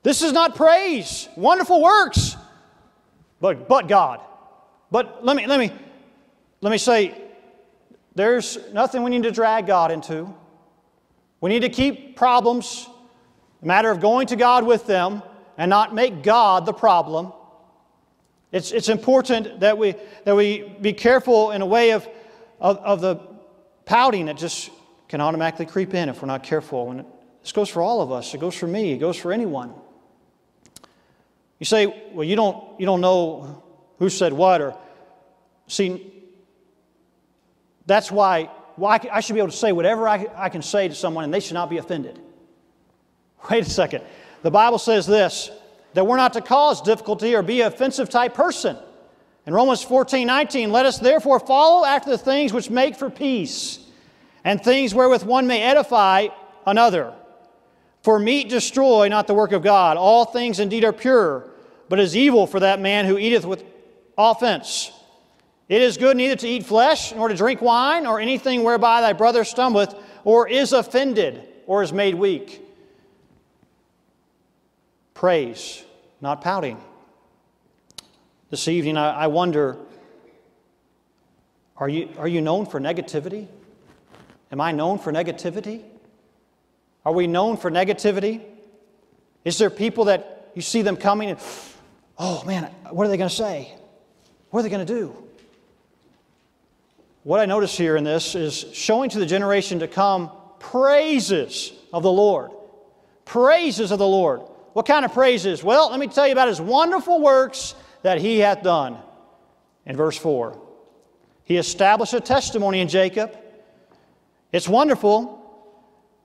This 0.08 0.22
is 0.22 0.32
not 0.32 0.56
praise, 0.56 1.28
wonderful 1.36 1.82
works, 1.82 2.38
but, 3.42 3.68
but 3.68 3.90
God. 3.90 4.22
But 4.90 5.26
let 5.26 5.36
me, 5.36 5.46
let, 5.46 5.60
me, 5.60 5.70
let 6.62 6.72
me 6.72 6.78
say, 6.78 7.14
there's 8.16 8.58
nothing 8.72 9.04
we 9.04 9.12
need 9.12 9.24
to 9.24 9.32
drag 9.32 9.68
God 9.68 9.92
into. 9.92 10.34
We 11.42 11.50
need 11.50 11.64
to 11.64 11.70
keep 11.70 12.16
problems 12.16 12.88
a 13.62 13.66
matter 13.66 13.92
of 13.92 14.00
going 14.00 14.28
to 14.28 14.38
God 14.38 14.66
with 14.66 14.88
them 14.88 15.22
and 15.58 15.70
not 15.70 15.94
make 15.94 16.24
God 16.24 16.66
the 16.66 16.72
problem. 16.72 17.34
It's, 18.54 18.72
it's 18.72 18.88
important 18.88 19.60
that 19.60 19.78
we, 19.78 19.94
that 20.24 20.38
we 20.38 20.74
be 20.80 20.94
careful 20.94 21.52
in 21.52 21.62
a 21.62 21.66
way 21.66 21.92
of, 21.92 22.08
of, 22.62 22.78
of 22.78 23.02
the 23.02 23.20
pouting 23.84 24.28
that 24.28 24.38
just 24.38 24.70
can 25.10 25.20
automatically 25.20 25.66
creep 25.66 25.94
in 25.94 26.08
if 26.08 26.22
we're 26.22 26.30
not 26.30 26.44
careful. 26.44 26.92
And 26.92 27.04
this 27.42 27.52
goes 27.52 27.68
for 27.68 27.82
all 27.82 28.00
of 28.00 28.10
us, 28.10 28.34
it 28.34 28.40
goes 28.40 28.56
for 28.56 28.68
me, 28.68 28.94
it 28.94 29.00
goes 29.00 29.18
for 29.18 29.34
anyone. 29.34 29.74
You 31.60 31.66
say, 31.66 32.12
well, 32.14 32.24
you 32.24 32.36
don't, 32.36 32.80
you 32.80 32.86
don't 32.86 33.02
know 33.02 33.64
who 34.00 34.10
said 34.10 34.32
what, 34.34 34.62
or 34.62 34.76
see, 35.68 36.14
that's 37.86 38.12
why, 38.12 38.50
why 38.76 39.00
I 39.12 39.22
should 39.22 39.34
be 39.34 39.40
able 39.40 39.52
to 39.52 39.58
say 39.58 39.72
whatever 39.72 40.08
I, 40.08 40.28
I 40.36 40.50
can 40.50 40.62
say 40.62 40.88
to 40.88 40.96
someone 40.96 41.24
and 41.24 41.34
they 41.34 41.40
should 41.40 41.56
not 41.56 41.70
be 41.70 41.78
offended. 41.78 42.20
Wait 43.50 43.66
a 43.66 43.70
second. 43.70 44.04
The 44.44 44.52
Bible 44.52 44.80
says 44.80 45.08
this 45.08 45.50
that 45.94 46.06
we're 46.06 46.18
not 46.18 46.34
to 46.34 46.42
cause 46.42 46.82
difficulty 46.82 47.34
or 47.36 47.42
be 47.42 47.62
an 47.62 47.68
offensive 47.68 48.10
type 48.10 48.36
person. 48.36 48.78
In 49.48 49.54
Romans 49.54 49.82
14 49.82 50.28
19, 50.28 50.72
let 50.72 50.86
us 50.86 51.00
therefore 51.00 51.40
follow 51.40 51.86
after 51.86 52.10
the 52.10 52.18
things 52.18 52.54
which 52.54 52.70
make 52.70 52.96
for 52.96 53.10
peace, 53.10 53.80
and 54.44 54.62
things 54.62 54.94
wherewith 54.94 55.24
one 55.24 55.48
may 55.48 55.64
edify 55.64 56.28
another. 56.66 57.14
For 58.08 58.20
meat 58.20 58.48
destroy 58.48 59.10
not 59.10 59.28
the 59.28 59.34
work 59.34 59.52
of 59.52 59.62
God. 59.62 59.98
All 59.98 60.24
things 60.24 60.62
indeed 60.62 60.86
are 60.86 60.94
pure, 60.94 61.44
but 61.90 62.00
is 62.00 62.16
evil 62.16 62.48
for 62.48 62.62
that 62.62 62.80
man 62.80 63.04
who 63.04 63.18
eateth 63.18 63.44
with 63.44 63.66
offense. 64.18 64.94
It 65.68 65.82
is 65.82 65.98
good 65.98 66.16
neither 66.16 66.38
to 66.38 66.48
eat 66.48 66.66
flesh, 66.66 67.14
nor 67.14 67.28
to 67.28 67.36
drink 67.36 67.62
wine, 67.62 68.08
or 68.08 68.22
anything 68.22 68.64
whereby 68.64 69.02
thy 69.02 69.12
brother 69.12 69.44
stumbleth, 69.44 69.94
or 70.24 70.48
is 70.48 70.72
offended, 70.72 71.50
or 71.66 71.84
is 71.84 71.92
made 71.92 72.16
weak 72.16 72.62
praise, 75.14 75.84
not 76.22 76.40
pouting. 76.40 76.80
This 78.50 78.70
evening, 78.70 78.96
I, 78.96 79.24
I 79.24 79.28
wonder 79.28 79.76
are 81.76 81.90
you, 81.90 82.08
are 82.18 82.30
you 82.30 82.40
known 82.40 82.68
for 82.68 82.80
negativity? 82.80 83.48
Am 84.50 84.62
I 84.62 84.72
known 84.72 84.98
for 84.98 85.12
negativity? 85.12 85.84
Are 87.08 87.14
we 87.14 87.26
known 87.26 87.56
for 87.56 87.72
negativity? 87.72 88.42
Is 89.46 89.58
there 89.58 89.70
people 89.70 90.04
that 90.06 90.52
you 90.56 90.62
see 90.62 90.82
them 90.82 90.98
coming 90.98 91.30
and, 91.30 91.40
oh 92.20 92.44
man, 92.44 92.66
what 92.90 93.06
are 93.06 93.08
they 93.08 93.16
going 93.16 93.30
to 93.30 93.34
say? 93.34 93.74
What 94.50 94.60
are 94.60 94.64
they 94.64 94.70
going 94.70 94.86
to 94.86 94.94
do? 94.94 95.16
What 97.24 97.40
I 97.40 97.46
notice 97.46 97.78
here 97.78 97.96
in 97.96 98.04
this 98.04 98.36
is 98.36 98.66
showing 98.74 99.10
to 99.12 99.20
the 99.20 99.26
generation 99.26 99.80
to 99.80 99.88
come 99.88 100.32
praises 100.60 101.72
of 101.94 102.04
the 102.04 102.12
Lord. 102.12 102.52
Praises 103.24 103.92
of 103.92 104.00
the 104.00 104.06
Lord. 104.06 104.42
What 104.74 104.86
kind 104.86 105.06
of 105.06 105.14
praises? 105.14 105.64
Well, 105.64 105.90
let 105.90 106.02
me 106.02 106.08
tell 106.08 106.28
you 106.28 106.34
about 106.34 106.50
his 106.50 106.60
wonderful 106.60 107.22
works 107.22 107.74
that 108.02 108.20
he 108.20 108.40
hath 108.40 108.64
done. 108.64 108.98
In 109.86 109.96
verse 109.96 110.18
4, 110.18 110.60
he 111.46 111.56
established 111.56 112.14
a 112.14 112.20
testimony 112.20 112.82
in 112.82 112.90
Jacob. 112.90 113.34
It's 114.52 114.68
wonderful, 114.68 115.38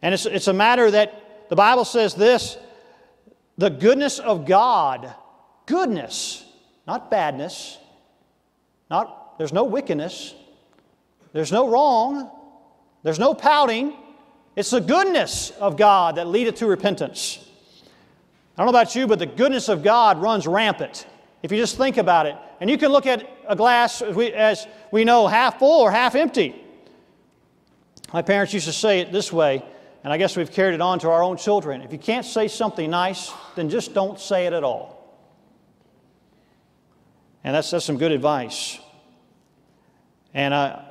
and 0.02 0.12
it's, 0.12 0.26
it's 0.26 0.48
a 0.48 0.52
matter 0.52 0.90
that 0.90 1.48
the 1.48 1.56
Bible 1.56 1.84
says 1.84 2.14
this 2.14 2.58
the 3.58 3.70
goodness 3.70 4.18
of 4.18 4.46
God, 4.46 5.14
goodness, 5.66 6.44
not 6.86 7.10
badness, 7.10 7.78
not, 8.90 9.38
there's 9.38 9.52
no 9.52 9.64
wickedness, 9.64 10.34
there's 11.32 11.52
no 11.52 11.68
wrong, 11.68 12.30
there's 13.02 13.18
no 13.18 13.34
pouting. 13.34 13.96
It's 14.54 14.70
the 14.70 14.80
goodness 14.80 15.50
of 15.52 15.78
God 15.78 16.16
that 16.16 16.26
leadeth 16.26 16.56
to 16.56 16.66
repentance. 16.66 17.38
I 18.56 18.62
don't 18.62 18.66
know 18.66 18.78
about 18.78 18.94
you, 18.94 19.06
but 19.06 19.18
the 19.18 19.26
goodness 19.26 19.68
of 19.68 19.82
God 19.82 20.20
runs 20.20 20.46
rampant. 20.46 21.06
if 21.42 21.50
you 21.50 21.58
just 21.58 21.78
think 21.78 21.96
about 21.96 22.26
it. 22.26 22.36
And 22.60 22.68
you 22.68 22.76
can 22.76 22.92
look 22.92 23.06
at 23.06 23.28
a 23.48 23.56
glass, 23.56 24.02
as 24.02 24.14
we, 24.14 24.32
as 24.32 24.66
we 24.90 25.04
know, 25.04 25.26
half 25.26 25.58
full 25.58 25.80
or 25.80 25.90
half 25.90 26.14
empty. 26.14 26.54
My 28.12 28.20
parents 28.20 28.52
used 28.52 28.66
to 28.66 28.72
say 28.72 29.00
it 29.00 29.10
this 29.10 29.32
way, 29.32 29.64
and 30.04 30.12
I 30.12 30.16
guess 30.16 30.36
we've 30.36 30.50
carried 30.50 30.74
it 30.74 30.80
on 30.80 30.98
to 31.00 31.10
our 31.10 31.22
own 31.22 31.36
children. 31.36 31.82
If 31.82 31.92
you 31.92 31.98
can't 31.98 32.26
say 32.26 32.48
something 32.48 32.90
nice, 32.90 33.32
then 33.54 33.68
just 33.68 33.94
don't 33.94 34.18
say 34.18 34.46
it 34.46 34.52
at 34.52 34.64
all. 34.64 34.98
And 37.44 37.54
that's, 37.54 37.70
that's 37.70 37.84
some 37.84 37.98
good 37.98 38.12
advice. 38.12 38.78
And 40.34 40.54
I, 40.54 40.84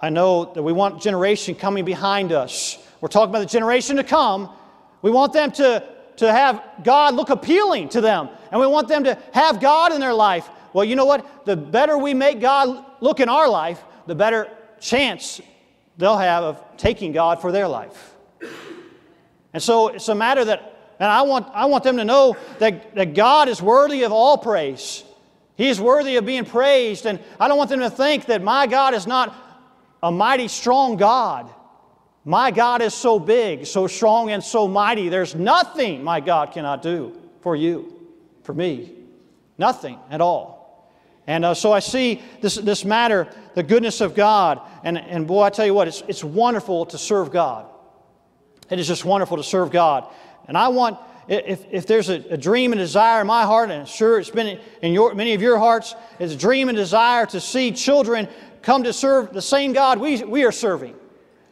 I 0.00 0.10
know 0.10 0.52
that 0.54 0.62
we 0.62 0.72
want 0.72 1.02
generation 1.02 1.54
coming 1.54 1.84
behind 1.84 2.32
us. 2.32 2.78
We're 3.00 3.08
talking 3.08 3.30
about 3.30 3.40
the 3.40 3.46
generation 3.46 3.96
to 3.96 4.04
come. 4.04 4.50
We 5.02 5.10
want 5.10 5.32
them 5.32 5.50
to, 5.52 5.84
to 6.16 6.32
have 6.32 6.62
God 6.82 7.14
look 7.14 7.30
appealing 7.30 7.88
to 7.90 8.00
them, 8.00 8.28
and 8.50 8.60
we 8.60 8.66
want 8.66 8.88
them 8.88 9.04
to 9.04 9.16
have 9.32 9.60
God 9.60 9.92
in 9.92 10.00
their 10.00 10.14
life. 10.14 10.48
Well, 10.72 10.84
you 10.84 10.96
know 10.96 11.04
what? 11.04 11.46
The 11.46 11.56
better 11.56 11.96
we 11.96 12.12
make 12.12 12.40
God 12.40 12.84
look 13.00 13.20
in 13.20 13.28
our 13.28 13.48
life, 13.48 13.82
the 14.06 14.14
better 14.14 14.50
chance 14.80 15.40
they'll 15.96 16.18
have 16.18 16.44
of 16.44 16.76
taking 16.76 17.12
God 17.12 17.40
for 17.40 17.50
their 17.52 17.68
life. 17.68 18.14
And 19.52 19.62
so 19.62 19.88
it's 19.88 20.08
a 20.08 20.14
matter 20.14 20.44
that, 20.44 20.94
and 21.00 21.10
I 21.10 21.22
want, 21.22 21.46
I 21.54 21.66
want 21.66 21.84
them 21.84 21.96
to 21.96 22.04
know 22.04 22.36
that, 22.58 22.94
that 22.94 23.14
God 23.14 23.48
is 23.48 23.62
worthy 23.62 24.02
of 24.02 24.12
all 24.12 24.38
praise. 24.38 25.04
He 25.56 25.68
is 25.68 25.80
worthy 25.80 26.16
of 26.16 26.26
being 26.26 26.44
praised. 26.44 27.06
And 27.06 27.18
I 27.40 27.48
don't 27.48 27.58
want 27.58 27.70
them 27.70 27.80
to 27.80 27.90
think 27.90 28.26
that 28.26 28.42
my 28.42 28.66
God 28.66 28.94
is 28.94 29.06
not 29.06 29.34
a 30.02 30.12
mighty, 30.12 30.48
strong 30.48 30.96
God. 30.96 31.50
My 32.24 32.50
God 32.50 32.82
is 32.82 32.94
so 32.94 33.18
big, 33.18 33.66
so 33.66 33.86
strong, 33.86 34.30
and 34.30 34.44
so 34.44 34.68
mighty. 34.68 35.08
There's 35.08 35.34
nothing 35.34 36.04
my 36.04 36.20
God 36.20 36.52
cannot 36.52 36.82
do 36.82 37.18
for 37.40 37.56
you, 37.56 38.06
for 38.42 38.52
me. 38.52 38.92
Nothing 39.56 39.98
at 40.10 40.20
all. 40.20 40.58
And 41.26 41.44
uh, 41.44 41.54
so 41.54 41.72
I 41.72 41.80
see 41.80 42.22
this, 42.40 42.54
this 42.56 42.84
matter, 42.84 43.28
the 43.54 43.62
goodness 43.62 44.00
of 44.00 44.14
God. 44.14 44.60
And, 44.84 44.96
and 44.96 45.26
boy, 45.26 45.42
I 45.42 45.50
tell 45.50 45.66
you 45.66 45.74
what, 45.74 45.88
it's, 45.88 46.02
it's 46.06 46.22
wonderful 46.22 46.86
to 46.86 46.98
serve 46.98 47.30
God. 47.30 47.66
It 48.70 48.78
is 48.78 48.86
just 48.86 49.04
wonderful 49.04 49.36
to 49.36 49.42
serve 49.42 49.70
God. 49.70 50.06
And 50.46 50.56
I 50.56 50.68
want 50.68 50.98
if, 51.28 51.66
if 51.70 51.86
there's 51.86 52.08
a, 52.08 52.24
a, 52.30 52.36
dream 52.38 52.72
and 52.72 52.78
desire 52.78 53.20
in 53.20 53.26
my 53.26 53.44
heart, 53.44 53.70
and 53.70 53.80
I'm 53.80 53.86
sure 53.86 54.18
it's 54.18 54.30
been 54.30 54.58
in 54.80 54.92
your, 54.94 55.14
many 55.14 55.34
of 55.34 55.42
your 55.42 55.58
hearts, 55.58 55.94
is 56.18 56.32
a 56.32 56.36
dream 56.36 56.70
and 56.70 56.76
desire 56.76 57.26
to 57.26 57.40
see 57.40 57.70
children 57.70 58.28
come 58.62 58.82
to 58.84 58.94
serve 58.94 59.34
the 59.34 59.42
same 59.42 59.74
God 59.74 59.98
we, 59.98 60.24
we 60.24 60.44
are 60.44 60.52
serving, 60.52 60.94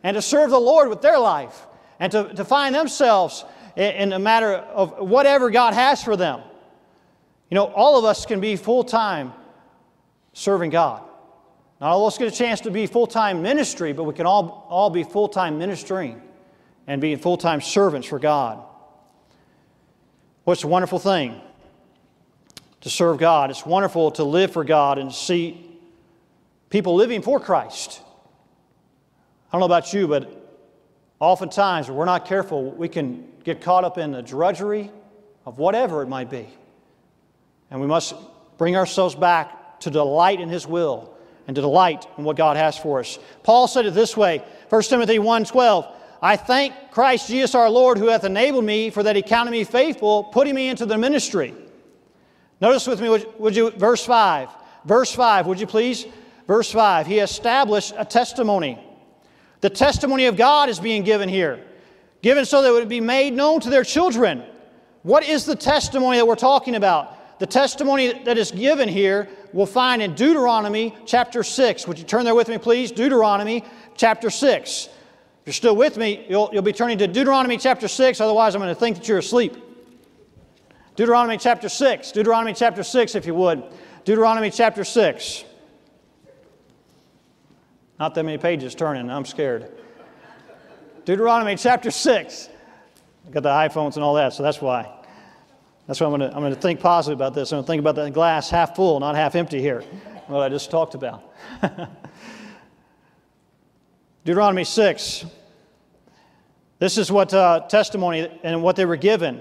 and 0.03 0.15
to 0.15 0.23
serve 0.23 0.51
the 0.51 0.59
Lord 0.59 0.89
with 0.89 1.03
their 1.03 1.19
life, 1.19 1.67
and 2.01 2.11
to, 2.13 2.33
to 2.35 2.45
find 2.45 2.75
themselves 2.75 3.45
in, 3.77 3.93
in 3.93 4.13
a 4.15 4.19
matter 4.19 4.55
of 4.55 4.99
whatever 4.99 5.51
God 5.51 5.75
has 5.75 6.03
for 6.03 6.17
them. 6.17 6.41
You 7.51 7.57
know, 7.57 7.67
all 7.67 7.99
of 7.99 8.07
us 8.07 8.25
can 8.25 8.41
be 8.41 8.57
full 8.57 8.83
time 8.83 9.35
serving 10.33 10.71
God. 10.71 11.03
Not 11.83 11.91
all 11.91 12.07
of 12.07 12.15
us 12.15 12.19
get 12.19 12.33
a 12.33 12.37
chance 12.37 12.63
to 12.63 12.71
be 12.71 12.87
full 12.87 13.07
time 13.07 13.43
ministry, 13.43 13.93
but 13.93 14.05
we 14.05 14.15
can 14.15 14.25
all, 14.25 14.67
all 14.71 14.89
be 14.89 15.03
full 15.03 15.29
time 15.29 15.59
ministering 15.59 16.23
and 16.87 17.01
being 17.01 17.19
full 17.19 17.37
time 17.37 17.61
servants 17.61 18.07
for 18.07 18.19
God. 18.19 18.63
What's 20.45 20.65
a 20.65 20.69
wonderful 20.69 20.99
thing 20.99 21.41
to 22.87 22.91
serve 22.91 23.19
God. 23.19 23.51
It's 23.51 23.67
wonderful 23.67 24.13
to 24.13 24.23
live 24.23 24.53
for 24.53 24.63
God 24.63 24.99
and 24.99 25.13
see 25.13 25.77
people 26.71 26.95
living 26.95 27.21
for 27.21 27.41
Christ. 27.41 28.01
I 29.49 29.53
don't 29.53 29.59
know 29.59 29.67
about 29.67 29.93
you, 29.93 30.07
but 30.07 30.31
oftentimes, 31.19 31.91
we're 31.91 32.05
not 32.05 32.27
careful, 32.27 32.71
we 32.71 32.89
can 32.89 33.27
get 33.43 33.61
caught 33.61 33.83
up 33.83 33.99
in 33.99 34.13
the 34.13 34.23
drudgery 34.23 34.93
of 35.45 35.59
whatever 35.59 36.01
it 36.03 36.07
might 36.07 36.31
be. 36.31 36.47
And 37.73 37.81
we 37.81 37.89
must 37.89 38.15
bring 38.57 38.77
ourselves 38.77 39.17
back 39.17 39.81
to 39.81 39.91
delight 39.91 40.41
in 40.41 40.49
His 40.49 40.65
will 40.65 41.13
and 41.49 41.57
to 41.57 41.61
delight 41.61 42.07
in 42.19 42.23
what 42.23 42.37
God 42.37 42.57
has 42.57 42.79
for 42.79 43.01
us. 43.01 43.19
Paul 43.43 43.67
said 43.67 43.87
it 43.87 43.95
this 43.95 44.17
way 44.17 44.45
1 44.69 44.83
Timothy 44.83 45.19
1 45.19 45.45
12. 45.45 45.93
I 46.23 46.37
thank 46.37 46.75
Christ 46.91 47.29
Jesus 47.29 47.55
our 47.55 47.69
Lord 47.69 47.99
who 47.99 48.07
hath 48.07 48.25
enabled 48.25 48.65
me 48.65 48.91
for 48.91 49.03
that 49.03 49.17
he 49.17 49.23
counted 49.23 49.51
me 49.51 49.65
faithful, 49.65 50.25
putting 50.25 50.55
me 50.55 50.69
into 50.69 50.87
the 50.87 50.97
ministry. 50.97 51.55
Notice 52.61 52.87
with 52.87 53.01
me, 53.01 53.09
would, 53.09 53.39
would 53.39 53.55
you, 53.57 53.71
verse 53.71 54.05
5. 54.05 54.49
Verse 54.85 55.13
5, 55.13 55.47
would 55.47 55.61
you 55.61 55.67
please? 55.67 56.07
Verse 56.47 56.71
5. 56.71 57.07
He 57.07 57.19
established 57.19 57.93
a 57.99 58.05
testimony. 58.05 58.79
The 59.61 59.71
testimony 59.71 60.27
of 60.27 60.37
God 60.37 60.69
is 60.69 60.79
being 60.79 61.03
given 61.03 61.29
here, 61.29 61.63
given 62.23 62.45
so 62.45 62.63
that 62.63 62.69
it 62.69 62.73
would 62.73 62.89
be 62.89 63.01
made 63.01 63.35
known 63.35 63.61
to 63.61 63.71
their 63.71 63.85
children. 63.85 64.43
What 65.03 65.25
is 65.29 65.45
the 65.45 65.57
testimony 65.57 66.19
that 66.19 66.27
we're 66.27 66.35
talking 66.37 66.77
about? 66.77 67.39
The 67.39 67.47
testimony 67.47 68.23
that 68.25 68.39
is 68.39 68.51
given 68.51 68.89
here 68.89 69.29
we'll 69.53 69.67
find 69.67 70.01
in 70.01 70.15
Deuteronomy 70.15 70.95
chapter 71.05 71.43
6. 71.43 71.87
Would 71.87 71.99
you 71.99 72.05
turn 72.05 72.25
there 72.25 72.35
with 72.35 72.49
me, 72.49 72.59
please? 72.59 72.91
Deuteronomy 72.91 73.65
chapter 73.97 74.31
6 74.31 74.89
you're 75.47 75.53
still 75.53 75.77
with 75.77 75.97
me, 75.97 76.27
you'll, 76.29 76.51
you'll 76.53 76.63
be 76.63 76.73
turning 76.73 76.99
to 76.99 77.07
Deuteronomy 77.07 77.57
chapter 77.57 77.87
6, 77.87 78.21
otherwise, 78.21 78.57
I'm 78.57 78.61
going 78.61 78.75
to 78.75 78.79
think 78.79 78.97
that 78.97 79.07
you're 79.07 79.19
asleep. 79.19 79.57
Deuteronomy 80.97 81.39
chapter 81.39 81.69
6. 81.69 82.11
Deuteronomy 82.11 82.53
chapter 82.53 82.83
6, 82.83 83.15
if 83.15 83.27
you 83.27 83.35
would. 83.35 83.63
Deuteronomy 84.05 84.51
chapter 84.51 84.83
6. 84.83 85.45
Not 88.01 88.15
that 88.17 88.25
many 88.25 88.39
pages 88.39 88.75
turning, 88.75 89.09
I'm 89.09 89.25
scared. 89.25 89.71
Deuteronomy 91.05 91.55
chapter 91.55 91.93
6. 91.93 92.49
I've 93.27 93.33
got 93.33 93.45
the 93.45 93.49
iPhones 93.49 93.95
and 93.95 94.03
all 94.03 94.15
that, 94.15 94.33
so 94.33 94.43
that's 94.43 94.61
why. 94.61 94.93
That's 95.87 96.01
why 96.01 96.07
I'm 96.09 96.19
going 96.19 96.29
to, 96.29 96.37
I'm 96.37 96.43
going 96.43 96.55
to 96.55 96.61
think 96.61 96.81
positive 96.81 97.17
about 97.17 97.35
this. 97.35 97.53
I'm 97.53 97.59
going 97.59 97.65
to 97.65 97.69
think 97.69 97.81
about 97.81 97.95
the 97.95 98.11
glass 98.11 98.51
half 98.51 98.75
full, 98.75 98.99
not 98.99 99.15
half 99.15 99.37
empty 99.37 99.61
here, 99.61 99.83
what 100.27 100.43
I 100.43 100.49
just 100.49 100.73
talked 100.73 100.97
about. 100.97 101.23
Deuteronomy 104.27 104.65
6. 104.65 105.25
This 106.81 106.99
is 106.99 107.13
what 107.13 107.33
uh, 107.33 107.61
testimony 107.69 108.29
and 108.43 108.61
what 108.61 108.75
they 108.75 108.85
were 108.85 108.97
given. 108.97 109.41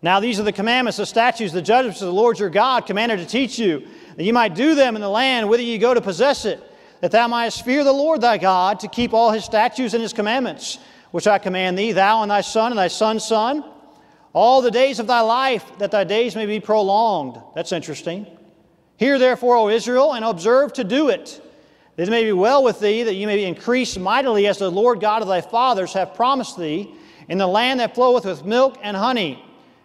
Now, 0.00 0.20
these 0.20 0.38
are 0.38 0.44
the 0.44 0.52
commandments, 0.52 0.98
the 0.98 1.06
statutes, 1.06 1.52
the 1.52 1.60
judgments 1.60 2.00
of 2.00 2.06
the 2.06 2.12
Lord 2.12 2.38
your 2.38 2.50
God 2.50 2.86
commanded 2.86 3.18
to 3.18 3.26
teach 3.26 3.58
you, 3.58 3.84
that 4.16 4.22
you 4.22 4.32
might 4.32 4.54
do 4.54 4.76
them 4.76 4.94
in 4.94 5.02
the 5.02 5.08
land 5.08 5.48
whither 5.48 5.64
you 5.64 5.76
go 5.80 5.92
to 5.92 6.00
possess 6.00 6.44
it, 6.44 6.62
that 7.00 7.10
thou 7.10 7.26
mightest 7.26 7.64
fear 7.64 7.82
the 7.82 7.92
Lord 7.92 8.20
thy 8.20 8.38
God, 8.38 8.78
to 8.78 8.86
keep 8.86 9.12
all 9.12 9.32
his 9.32 9.44
statutes 9.44 9.92
and 9.92 10.02
his 10.04 10.12
commandments, 10.12 10.78
which 11.10 11.26
I 11.26 11.38
command 11.38 11.76
thee, 11.76 11.90
thou 11.90 12.22
and 12.22 12.30
thy 12.30 12.42
son 12.42 12.70
and 12.70 12.78
thy 12.78 12.86
son's 12.86 13.26
son, 13.26 13.64
all 14.32 14.62
the 14.62 14.70
days 14.70 15.00
of 15.00 15.08
thy 15.08 15.20
life, 15.20 15.64
that 15.78 15.90
thy 15.90 16.04
days 16.04 16.36
may 16.36 16.46
be 16.46 16.60
prolonged. 16.60 17.42
That's 17.56 17.72
interesting. 17.72 18.24
Hear 18.98 19.18
therefore, 19.18 19.56
O 19.56 19.68
Israel, 19.68 20.14
and 20.14 20.24
observe 20.24 20.74
to 20.74 20.84
do 20.84 21.08
it 21.08 21.40
it 21.96 22.08
may 22.08 22.24
be 22.24 22.32
well 22.32 22.64
with 22.64 22.80
thee, 22.80 23.02
that 23.02 23.14
you 23.14 23.26
may 23.26 23.36
be 23.36 23.44
increased 23.44 23.98
mightily 23.98 24.46
as 24.46 24.58
the 24.58 24.70
Lord 24.70 25.00
God 25.00 25.22
of 25.22 25.28
thy 25.28 25.40
fathers 25.40 25.92
have 25.92 26.14
promised 26.14 26.58
thee, 26.58 26.92
in 27.28 27.38
the 27.38 27.46
land 27.46 27.80
that 27.80 27.94
floweth 27.94 28.24
with 28.24 28.44
milk 28.44 28.78
and 28.82 28.96
honey. 28.96 29.42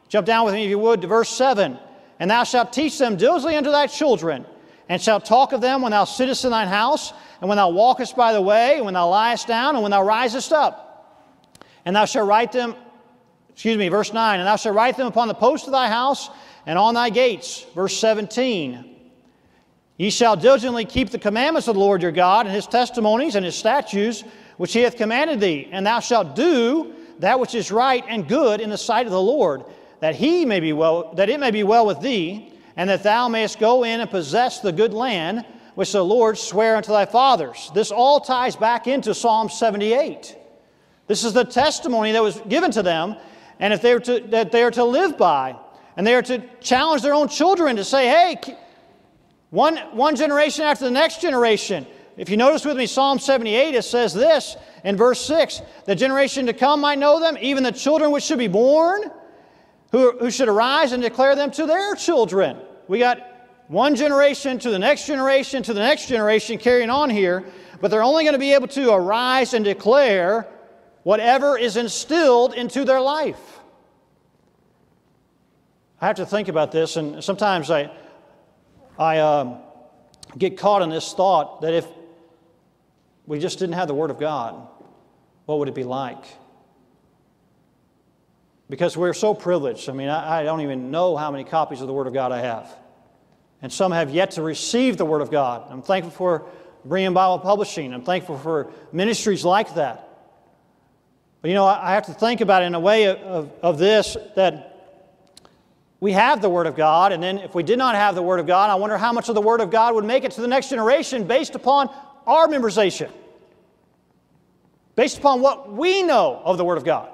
Jump 0.09 0.25
down 0.25 0.45
with 0.45 0.53
me, 0.53 0.63
if 0.63 0.69
you 0.69 0.79
would, 0.79 1.01
to 1.01 1.07
verse 1.07 1.29
7. 1.29 1.77
And 2.19 2.31
thou 2.31 2.43
shalt 2.43 2.73
teach 2.73 2.97
them 2.97 3.17
diligently 3.17 3.55
unto 3.55 3.71
thy 3.71 3.87
children, 3.87 4.45
and 4.89 5.01
shalt 5.01 5.25
talk 5.25 5.51
of 5.51 5.61
them 5.61 5.81
when 5.81 5.91
thou 5.91 6.05
sittest 6.05 6.45
in 6.45 6.51
thine 6.51 6.67
house, 6.67 7.13
and 7.41 7.49
when 7.49 7.57
thou 7.57 7.69
walkest 7.69 8.15
by 8.15 8.33
the 8.33 8.41
way, 8.41 8.77
and 8.77 8.85
when 8.85 8.93
thou 8.93 9.07
liest 9.09 9.47
down, 9.47 9.75
and 9.75 9.83
when 9.83 9.91
thou 9.91 10.03
risest 10.03 10.51
up. 10.51 10.83
And 11.85 11.95
thou 11.95 12.05
shalt 12.05 12.27
write 12.27 12.51
them, 12.51 12.75
excuse 13.49 13.77
me, 13.77 13.89
verse 13.89 14.13
9, 14.13 14.39
and 14.39 14.47
thou 14.47 14.55
shalt 14.55 14.75
write 14.75 14.97
them 14.97 15.07
upon 15.07 15.27
the 15.27 15.33
posts 15.33 15.67
of 15.67 15.73
thy 15.73 15.87
house 15.87 16.29
and 16.65 16.77
on 16.77 16.93
thy 16.93 17.09
gates. 17.09 17.65
Verse 17.73 17.97
17. 17.97 18.96
Ye 19.97 20.11
shall 20.11 20.35
diligently 20.35 20.85
keep 20.85 21.09
the 21.09 21.17
commandments 21.17 21.67
of 21.67 21.73
the 21.73 21.79
Lord 21.79 22.03
your 22.03 22.11
God 22.11 22.45
and 22.45 22.53
his 22.53 22.67
testimonies 22.67 23.35
and 23.35 23.43
his 23.43 23.55
statutes, 23.55 24.23
which 24.57 24.73
he 24.73 24.81
hath 24.81 24.95
commanded 24.95 25.39
thee, 25.39 25.67
and 25.71 25.85
thou 25.85 25.99
shalt 25.99 26.35
do 26.35 26.93
that 27.19 27.39
which 27.39 27.55
is 27.55 27.71
right 27.71 28.03
and 28.07 28.27
good 28.27 28.61
in 28.61 28.69
the 28.69 28.77
sight 28.77 29.07
of 29.07 29.11
the 29.11 29.21
Lord, 29.21 29.63
that 29.99 30.15
he 30.15 30.45
may 30.45 30.59
be 30.59 30.71
well, 30.71 31.13
that 31.15 31.29
it 31.29 31.39
may 31.39 31.49
be 31.49 31.63
well 31.63 31.85
with 31.85 31.99
thee, 31.99 32.53
and 32.75 32.89
that 32.89 33.01
thou 33.01 33.27
mayest 33.27 33.59
go 33.59 33.83
in 33.83 33.99
and 33.99 34.09
possess 34.09 34.59
the 34.59 34.71
good 34.71 34.93
land 34.93 35.45
which 35.73 35.91
the 35.91 36.03
Lord 36.03 36.37
sware 36.37 36.75
unto 36.75 36.91
thy 36.91 37.05
fathers. 37.05 37.71
This 37.73 37.91
all 37.91 38.19
ties 38.19 38.55
back 38.55 38.85
into 38.87 39.15
Psalm 39.15 39.49
78. 39.49 40.35
This 41.07 41.23
is 41.23 41.33
the 41.33 41.43
testimony 41.43 42.11
that 42.11 42.21
was 42.21 42.39
given 42.41 42.69
to 42.71 42.83
them, 42.83 43.15
and 43.59 43.73
if 43.73 43.81
they 43.81 43.97
to, 43.97 44.19
that 44.27 44.51
they 44.51 44.61
are 44.61 44.71
to 44.71 44.83
live 44.83 45.17
by, 45.17 45.55
and 45.95 46.05
they 46.05 46.13
are 46.13 46.21
to 46.23 46.43
challenge 46.61 47.01
their 47.01 47.13
own 47.15 47.27
children 47.27 47.75
to 47.77 47.83
say, 47.83 48.07
hey, 48.07 48.55
one, 49.49 49.77
one 49.95 50.15
generation 50.15 50.65
after 50.65 50.85
the 50.85 50.91
next 50.91 51.21
generation. 51.21 51.87
If 52.17 52.29
you 52.29 52.37
notice 52.37 52.65
with 52.65 52.77
me, 52.77 52.87
Psalm 52.87 53.19
78, 53.19 53.75
it 53.75 53.83
says 53.83 54.13
this 54.13 54.57
in 54.83 54.97
verse 54.97 55.21
6 55.25 55.61
The 55.85 55.95
generation 55.95 56.47
to 56.47 56.53
come 56.53 56.81
might 56.81 56.97
know 56.97 57.19
them, 57.19 57.37
even 57.39 57.63
the 57.63 57.71
children 57.71 58.11
which 58.11 58.23
should 58.23 58.39
be 58.39 58.47
born, 58.47 59.11
who, 59.91 60.17
who 60.17 60.31
should 60.31 60.49
arise 60.49 60.91
and 60.91 61.01
declare 61.01 61.35
them 61.35 61.51
to 61.51 61.65
their 61.65 61.95
children. 61.95 62.57
We 62.87 62.99
got 62.99 63.19
one 63.67 63.95
generation 63.95 64.59
to 64.59 64.69
the 64.69 64.79
next 64.79 65.05
generation 65.05 65.61
to 65.63 65.73
the 65.73 65.79
next 65.79 66.07
generation 66.07 66.57
carrying 66.57 66.89
on 66.89 67.09
here, 67.09 67.45
but 67.81 67.91
they're 67.91 68.03
only 68.03 68.23
going 68.23 68.33
to 68.33 68.39
be 68.39 68.53
able 68.53 68.67
to 68.69 68.91
arise 68.91 69.53
and 69.53 69.63
declare 69.63 70.47
whatever 71.03 71.57
is 71.57 71.77
instilled 71.77 72.53
into 72.53 72.83
their 72.83 72.99
life. 72.99 73.59
I 76.01 76.07
have 76.07 76.17
to 76.17 76.25
think 76.25 76.47
about 76.47 76.71
this, 76.71 76.95
and 76.95 77.23
sometimes 77.23 77.71
I, 77.71 77.91
I 78.97 79.19
um, 79.19 79.59
get 80.37 80.57
caught 80.57 80.81
in 80.81 80.89
this 80.89 81.13
thought 81.13 81.61
that 81.61 81.73
if 81.73 81.85
we 83.25 83.39
just 83.39 83.59
didn't 83.59 83.75
have 83.75 83.87
the 83.87 83.93
Word 83.93 84.09
of 84.09 84.19
God, 84.19 84.67
what 85.45 85.59
would 85.59 85.67
it 85.67 85.75
be 85.75 85.83
like? 85.83 86.23
Because 88.69 88.97
we're 88.97 89.13
so 89.13 89.33
privileged. 89.33 89.89
I 89.89 89.93
mean, 89.93 90.09
I, 90.09 90.41
I 90.41 90.43
don't 90.43 90.61
even 90.61 90.91
know 90.91 91.15
how 91.15 91.31
many 91.31 91.43
copies 91.43 91.81
of 91.81 91.87
the 91.87 91.93
Word 91.93 92.07
of 92.07 92.13
God 92.13 92.31
I 92.31 92.41
have. 92.41 92.75
And 93.61 93.71
some 93.71 93.91
have 93.91 94.09
yet 94.09 94.31
to 94.31 94.41
receive 94.41 94.97
the 94.97 95.05
Word 95.05 95.21
of 95.21 95.31
God. 95.31 95.67
I'm 95.69 95.81
thankful 95.81 96.11
for 96.11 96.45
Berean 96.87 97.13
Bible 97.13 97.39
Publishing. 97.39 97.93
I'm 97.93 98.03
thankful 98.03 98.37
for 98.37 98.71
ministries 98.91 99.45
like 99.45 99.75
that. 99.75 100.03
But 101.41 101.49
you 101.49 101.53
know, 101.53 101.65
I 101.65 101.93
have 101.93 102.07
to 102.07 102.13
think 102.13 102.41
about 102.41 102.63
it 102.63 102.65
in 102.65 102.75
a 102.75 102.79
way 102.79 103.05
of, 103.05 103.17
of, 103.19 103.51
of 103.61 103.77
this 103.77 104.17
that 104.35 104.76
we 105.99 106.11
have 106.11 106.41
the 106.41 106.49
Word 106.49 106.67
of 106.67 106.75
God, 106.75 107.11
and 107.11 107.21
then 107.21 107.39
if 107.39 107.55
we 107.55 107.63
did 107.63 107.77
not 107.77 107.95
have 107.95 108.13
the 108.13 108.21
Word 108.21 108.39
of 108.39 108.45
God, 108.45 108.69
I 108.69 108.75
wonder 108.75 108.97
how 108.97 109.11
much 109.11 109.29
of 109.29 109.35
the 109.35 109.41
Word 109.41 109.61
of 109.61 109.71
God 109.71 109.95
would 109.95 110.05
make 110.05 110.23
it 110.23 110.31
to 110.33 110.41
the 110.41 110.47
next 110.47 110.69
generation 110.69 111.25
based 111.25 111.55
upon 111.55 111.89
our 112.27 112.47
memorization, 112.47 113.09
based 114.95 115.17
upon 115.17 115.41
what 115.41 115.73
we 115.73 116.03
know 116.03 116.41
of 116.43 116.57
the 116.57 116.65
Word 116.65 116.77
of 116.77 116.85
God. 116.85 117.09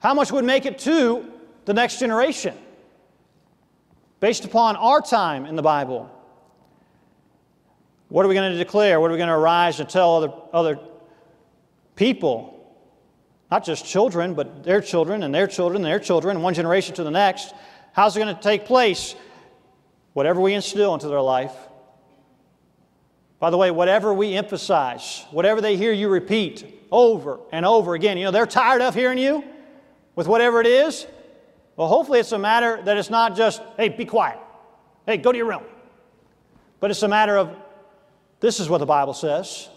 How 0.00 0.14
much 0.14 0.32
would 0.32 0.44
make 0.44 0.66
it 0.66 0.78
to 0.80 1.30
the 1.64 1.74
next 1.74 1.98
generation 1.98 2.56
based 4.20 4.44
upon 4.44 4.76
our 4.76 5.00
time 5.00 5.46
in 5.46 5.54
the 5.54 5.62
Bible? 5.62 6.10
What 8.08 8.24
are 8.24 8.28
we 8.28 8.34
going 8.34 8.52
to 8.52 8.58
declare? 8.58 9.00
What 9.00 9.08
are 9.08 9.12
we 9.12 9.18
going 9.18 9.28
to 9.28 9.34
arise 9.34 9.80
and 9.80 9.88
tell 9.88 10.16
other, 10.16 10.32
other 10.52 10.78
people? 11.94 12.52
Not 13.50 13.64
just 13.64 13.84
children, 13.84 14.34
but 14.34 14.64
their 14.64 14.80
children 14.80 15.22
and 15.22 15.34
their 15.34 15.46
children 15.46 15.76
and 15.76 15.84
their 15.84 16.00
children, 16.00 16.40
one 16.42 16.54
generation 16.54 16.94
to 16.96 17.04
the 17.04 17.10
next. 17.10 17.54
How's 17.96 18.14
it 18.14 18.20
going 18.20 18.36
to 18.36 18.42
take 18.42 18.66
place? 18.66 19.14
Whatever 20.12 20.42
we 20.42 20.52
instill 20.52 20.92
into 20.92 21.08
their 21.08 21.22
life. 21.22 21.54
By 23.38 23.48
the 23.48 23.56
way, 23.56 23.70
whatever 23.70 24.12
we 24.12 24.34
emphasize, 24.34 25.24
whatever 25.30 25.62
they 25.62 25.78
hear 25.78 25.92
you 25.92 26.10
repeat 26.10 26.86
over 26.92 27.40
and 27.52 27.64
over 27.64 27.94
again, 27.94 28.18
you 28.18 28.24
know, 28.24 28.30
they're 28.32 28.44
tired 28.44 28.82
of 28.82 28.94
hearing 28.94 29.16
you 29.16 29.42
with 30.14 30.28
whatever 30.28 30.60
it 30.60 30.66
is. 30.66 31.06
Well, 31.76 31.88
hopefully 31.88 32.20
it's 32.20 32.32
a 32.32 32.38
matter 32.38 32.82
that 32.82 32.98
it's 32.98 33.08
not 33.08 33.34
just, 33.34 33.62
hey, 33.78 33.88
be 33.88 34.04
quiet. 34.04 34.38
Hey, 35.06 35.16
go 35.16 35.32
to 35.32 35.38
your 35.38 35.48
room. 35.48 35.64
But 36.80 36.90
it's 36.90 37.02
a 37.02 37.08
matter 37.08 37.38
of, 37.38 37.56
this 38.40 38.60
is 38.60 38.68
what 38.68 38.78
the 38.78 38.86
Bible 38.86 39.14
says. 39.14 39.70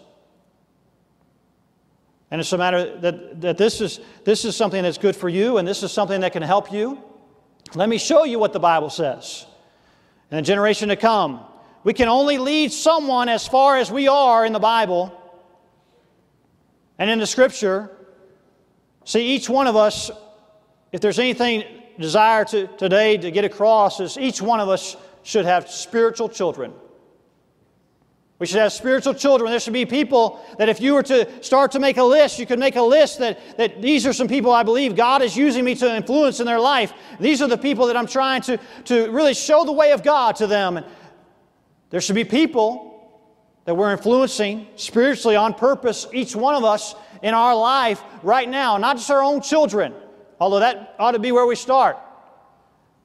And 2.31 2.41
it's 2.41 2.51
a 2.51 2.57
matter 2.57 2.97
that, 2.97 3.39
that 3.39 3.57
this, 3.57 3.79
is, 3.79 4.01
this 4.25 4.43
is 4.43 4.57
something 4.57 4.83
that's 4.83 4.97
good 4.97 5.15
for 5.15 5.29
you 5.29 5.57
and 5.57 5.65
this 5.65 5.83
is 5.83 5.93
something 5.93 6.19
that 6.19 6.33
can 6.33 6.43
help 6.43 6.73
you. 6.73 7.01
Let 7.75 7.87
me 7.87 7.97
show 7.97 8.23
you 8.23 8.39
what 8.39 8.53
the 8.53 8.59
Bible 8.59 8.89
says. 8.89 9.45
In 10.31 10.37
the 10.37 10.41
generation 10.41 10.89
to 10.89 10.95
come, 10.95 11.41
we 11.83 11.93
can 11.93 12.07
only 12.07 12.37
lead 12.37 12.71
someone 12.71 13.29
as 13.29 13.47
far 13.47 13.77
as 13.77 13.91
we 13.91 14.07
are 14.07 14.45
in 14.45 14.53
the 14.53 14.59
Bible 14.59 15.13
and 16.97 17.09
in 17.09 17.19
the 17.19 17.27
Scripture. 17.27 17.91
See, 19.05 19.35
each 19.35 19.49
one 19.49 19.67
of 19.67 19.75
us, 19.75 20.09
if 20.91 20.99
there's 20.99 21.19
anything 21.19 21.63
desire 21.99 22.45
to, 22.45 22.67
today 22.77 23.17
to 23.17 23.31
get 23.31 23.45
across, 23.45 23.99
is 23.99 24.17
each 24.17 24.41
one 24.41 24.59
of 24.59 24.69
us 24.69 24.95
should 25.23 25.45
have 25.45 25.69
spiritual 25.69 26.29
children. 26.29 26.73
We 28.39 28.45
should 28.45 28.59
have 28.59 28.71
spiritual 28.71 29.13
children. 29.13 29.51
There 29.51 29.59
should 29.59 29.73
be 29.73 29.85
people 29.85 30.43
that 30.57 30.69
if 30.69 30.79
you 30.79 30.93
were 30.93 31.03
to 31.03 31.43
start 31.43 31.73
to 31.73 31.79
make 31.79 31.97
a 31.97 32.03
list, 32.03 32.39
you 32.39 32.45
could 32.45 32.57
make 32.57 32.77
a 32.77 32.81
list 32.81 33.19
that, 33.19 33.57
that 33.57 33.81
these 33.81 34.07
are 34.07 34.13
some 34.13 34.29
people 34.29 34.51
I 34.51 34.63
believe 34.63 34.95
God 34.95 35.21
is 35.21 35.35
using 35.35 35.65
me 35.65 35.75
to 35.75 35.93
influence 35.93 36.39
in 36.39 36.45
their 36.45 36.59
life. 36.59 36.93
These 37.19 37.41
are 37.41 37.49
the 37.49 37.57
people 37.57 37.87
that 37.87 37.97
I'm 37.97 38.07
trying 38.07 38.41
to, 38.43 38.57
to 38.85 39.11
really 39.11 39.33
show 39.33 39.65
the 39.65 39.73
way 39.73 39.91
of 39.91 40.03
God 40.03 40.37
to 40.37 40.47
them. 40.47 40.83
There 41.89 41.99
should 41.99 42.15
be 42.15 42.23
people 42.23 42.89
that 43.65 43.75
we're 43.75 43.91
influencing 43.91 44.67
spiritually 44.77 45.35
on 45.35 45.53
purpose, 45.53 46.07
each 46.13 46.33
one 46.33 46.55
of 46.55 46.63
us 46.63 46.95
in 47.21 47.33
our 47.33 47.53
life 47.53 48.01
right 48.23 48.47
now, 48.47 48.77
not 48.77 48.95
just 48.95 49.11
our 49.11 49.21
own 49.21 49.41
children, 49.41 49.93
although 50.39 50.59
that 50.59 50.95
ought 50.97 51.11
to 51.11 51.19
be 51.19 51.33
where 51.33 51.45
we 51.45 51.55
start. 51.55 51.97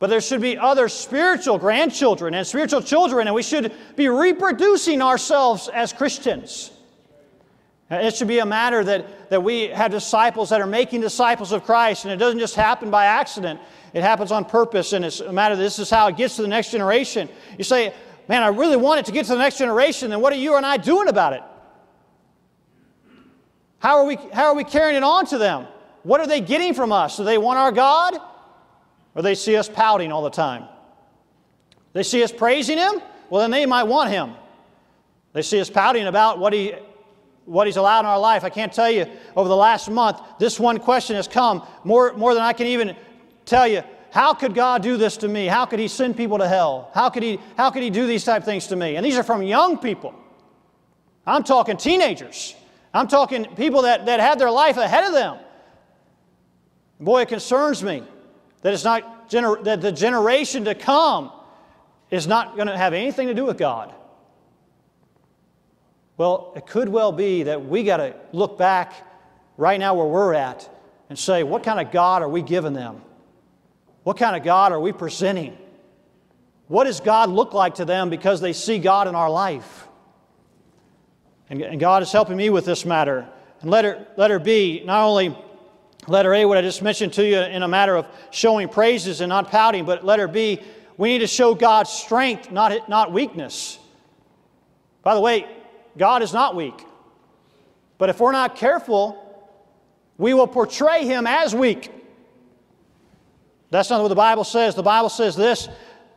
But 0.05 0.11
there 0.11 0.21
should 0.21 0.43
be 0.43 0.59
other 0.59 0.91
spiritual 0.91 1.57
grandchildren 1.57 2.35
and 2.35 2.47
spiritual 2.47 2.83
children, 2.83 3.27
and 3.27 3.35
we 3.35 3.43
should 3.43 3.73
be 3.97 4.11
reproducing 4.11 5.01
ourselves 5.01 5.69
as 5.69 5.95
Christians. 5.95 6.73
Uh, 7.91 7.95
it 7.95 8.15
should 8.15 8.29
be 8.29 8.41
a 8.41 8.45
matter 8.45 8.85
that, 8.85 9.31
that 9.31 9.43
we 9.43 9.69
have 9.69 9.91
disciples 9.91 10.51
that 10.51 10.61
are 10.61 10.67
making 10.67 11.01
disciples 11.01 11.53
of 11.53 11.65
Christ, 11.65 12.05
and 12.05 12.13
it 12.13 12.19
doesn't 12.19 12.39
just 12.39 12.55
happen 12.55 12.91
by 12.91 13.07
accident. 13.07 13.59
It 13.95 14.03
happens 14.03 14.31
on 14.31 14.45
purpose, 14.45 14.93
and 14.93 15.07
it's 15.07 15.21
a 15.21 15.33
matter 15.33 15.57
this 15.57 15.79
is 15.79 15.89
how 15.89 16.09
it 16.09 16.19
gets 16.19 16.37
to 16.37 16.43
the 16.43 16.49
next 16.49 16.71
generation. 16.71 17.27
You 17.57 17.65
say, 17.65 17.95
Man, 18.29 18.43
I 18.43 18.49
really 18.49 18.77
want 18.77 19.01
it 19.01 19.07
to 19.07 19.13
get 19.13 19.25
to 19.25 19.33
the 19.33 19.39
next 19.39 19.57
generation, 19.57 20.11
then 20.11 20.21
what 20.21 20.35
are 20.35 20.37
you 20.37 20.57
and 20.57 20.67
I 20.67 20.77
doing 20.77 21.09
about 21.09 21.33
it? 21.33 21.43
How 23.79 24.01
are 24.01 24.05
we, 24.05 24.17
how 24.35 24.49
are 24.49 24.55
we 24.55 24.65
carrying 24.65 24.97
it 24.97 25.03
on 25.03 25.25
to 25.29 25.39
them? 25.39 25.67
What 26.03 26.21
are 26.21 26.27
they 26.27 26.43
getting 26.43 26.75
from 26.75 26.93
us? 26.93 27.17
Do 27.17 27.25
they 27.25 27.39
want 27.39 27.59
our 27.59 27.73
God? 27.73 28.21
Or 29.15 29.23
they 29.23 29.35
see 29.35 29.57
us 29.57 29.69
pouting 29.69 30.13
all 30.13 30.23
the 30.23 30.31
time. 30.31 30.65
They 31.93 32.03
see 32.03 32.23
us 32.23 32.33
praising 32.33 32.79
Him? 32.79 33.01
Well, 33.31 33.41
then 33.41 33.51
they 33.51 33.67
might 33.67 33.85
want 33.85 34.11
Him. 34.11 34.35
They 35.33 35.43
see 35.43 35.61
us 35.61 35.71
pouting 35.71 36.07
about 36.07 36.39
what, 36.39 36.53
he, 36.53 36.75
what 37.45 37.67
He's 37.67 37.77
allowed 37.77 38.01
in 38.01 38.07
our 38.07 38.19
life. 38.19 38.45
I 38.45 38.51
can't 38.51 38.73
tell 38.73 38.91
you, 38.91 39.07
over 39.37 39.49
the 39.49 39.57
last 39.57 39.89
month, 39.89 40.21
this 40.39 40.59
one 40.59 40.79
question 40.79 41.17
has 41.17 41.29
come 41.29 41.67
more, 41.85 42.13
more 42.15 42.35
than 42.35 42.43
I 42.43 42.53
can 42.53 42.67
even 42.67 42.97
tell 43.45 43.67
you. 43.67 43.83
How 44.11 44.35
could 44.35 44.55
God 44.55 44.83
do 44.83 44.97
this 44.97 45.17
to 45.19 45.29
me? 45.29 45.47
How 45.47 45.65
could 45.65 45.79
He 45.79 45.89
send 45.89 46.17
people 46.17 46.39
to 46.39 46.49
hell? 46.49 46.91
How 46.95 47.09
could 47.09 47.23
He, 47.23 47.39
how 47.57 47.71
could 47.71 47.83
he 47.83 47.91
do 47.91 48.07
these 48.07 48.25
type 48.25 48.43
of 48.43 48.45
things 48.45 48.67
to 48.69 48.77
me? 48.77 48.97
And 48.97 49.07
these 49.07 49.17
are 49.17 49.25
from 49.25 49.43
young 49.43 49.79
people. 49.79 50.15
I'm 51.27 51.43
talking 51.43 51.77
teenagers. 51.77 52.55
I'm 52.93 53.09
talking 53.09 53.45
people 53.57 53.83
that, 53.83 54.07
that 54.07 54.21
had 54.21 54.39
their 54.39 54.51
life 54.51 54.77
ahead 54.77 55.05
of 55.05 55.13
them. 55.13 55.39
Boy, 57.01 57.23
it 57.23 57.29
concerns 57.29 57.83
me 57.83 58.05
that 58.65 58.73
it's 58.73 58.83
not 58.83 59.29
gener- 59.29 59.63
that 59.65 59.83
the 59.83 59.93
generation 59.93 60.65
to 60.65 60.75
come 60.75 61.31
is 62.11 62.27
not 62.27 62.57
going 62.57 62.67
to 62.67 62.77
have 62.77 62.95
anything 62.95 63.29
to 63.29 63.35
do 63.35 63.45
with 63.45 63.59
God. 63.59 63.95
Well, 66.17 66.55
it 66.57 66.67
could 66.67 66.89
well 66.89 67.13
be 67.13 67.43
that 67.43 67.67
we 67.67 67.85
got 67.85 67.99
to 67.99 68.17
look 68.33 68.57
back 68.57 68.95
right 69.59 69.79
now 69.79 69.95
where 69.95 70.07
we're 70.07 70.33
at 70.33 70.67
and 71.11 71.19
say, 71.19 71.43
what 71.43 71.63
kind 71.63 71.79
of 71.79 71.93
God 71.93 72.23
are 72.23 72.29
we 72.29 72.41
giving 72.41 72.73
them? 72.73 73.03
What 74.03 74.17
kind 74.17 74.35
of 74.35 74.43
God 74.43 74.73
are 74.73 74.81
we 74.81 74.93
presenting? 74.93 75.59
What 76.69 76.85
does 76.85 77.01
God 77.01 77.29
look 77.29 77.53
like 77.53 77.75
to 77.75 77.85
them 77.85 78.09
because 78.09 78.41
they 78.41 78.55
see 78.55 78.79
God 78.79 79.09
in 79.09 79.15
our 79.15 79.29
life? 79.29 79.87
And, 81.51 81.61
and 81.61 81.79
God 81.79 82.03
is 82.03 82.11
helping 82.11 82.39
me 82.39 82.49
with 82.49 82.65
this 82.65 82.87
matter. 82.87 83.29
And 83.61 83.71
let 83.71 83.85
her, 83.85 84.07
let 84.17 84.31
her 84.31 84.39
be 84.39 84.83
not 84.87 85.05
only 85.05 85.37
Letter 86.07 86.35
A, 86.35 86.45
what 86.45 86.59
I 86.59 86.63
just 86.63 86.83
mentioned 86.83 87.13
to 87.15 87.25
you 87.27 87.41
in 87.41 87.63
a 87.63 87.69
matter 87.69 87.97
of 87.97 88.07
showing 88.31 88.69
praises 88.69 89.21
and 89.21 89.29
not 89.29 89.51
pouting, 89.51 89.85
but 89.85 90.05
letter 90.05 90.29
B, 90.29 90.61
we 90.97 91.09
need 91.09 91.21
to 91.21 91.27
show 91.27 91.55
God's 91.55 91.91
strength, 91.91 92.51
not, 92.51 92.89
not 92.89 93.13
weakness. 93.13 93.79
By 95.03 95.15
the 95.15 95.21
way, 95.21 95.47
God 95.97 96.23
is 96.23 96.33
not 96.33 96.55
weak. 96.55 96.85
But 97.99 98.11
if 98.11 98.21
we're 98.21 98.33
not 98.33 98.57
careful, 98.57 99.21
we 100.19 100.35
will 100.35 100.47
portray 100.47 101.05
him 101.05 101.27
as 101.27 101.55
weak. 101.55 101.91
That's 103.71 103.91
not 103.91 104.03
what 104.03 104.09
the 104.09 104.15
Bible 104.15 104.45
says. 104.45 104.75
The 104.75 104.83
Bible 104.83 105.09
says 105.09 105.35
this 105.35 105.69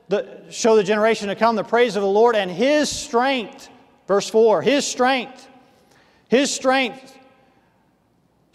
the, 0.10 0.44
show 0.50 0.76
the 0.76 0.84
generation 0.84 1.28
to 1.28 1.36
come 1.36 1.56
the 1.56 1.64
praise 1.64 1.96
of 1.96 2.02
the 2.02 2.08
Lord 2.08 2.36
and 2.36 2.52
his 2.52 2.90
strength. 2.90 3.70
Verse 4.08 4.30
4 4.30 4.62
His 4.62 4.86
strength. 4.86 5.48
His 6.30 6.54
strength 6.54 7.17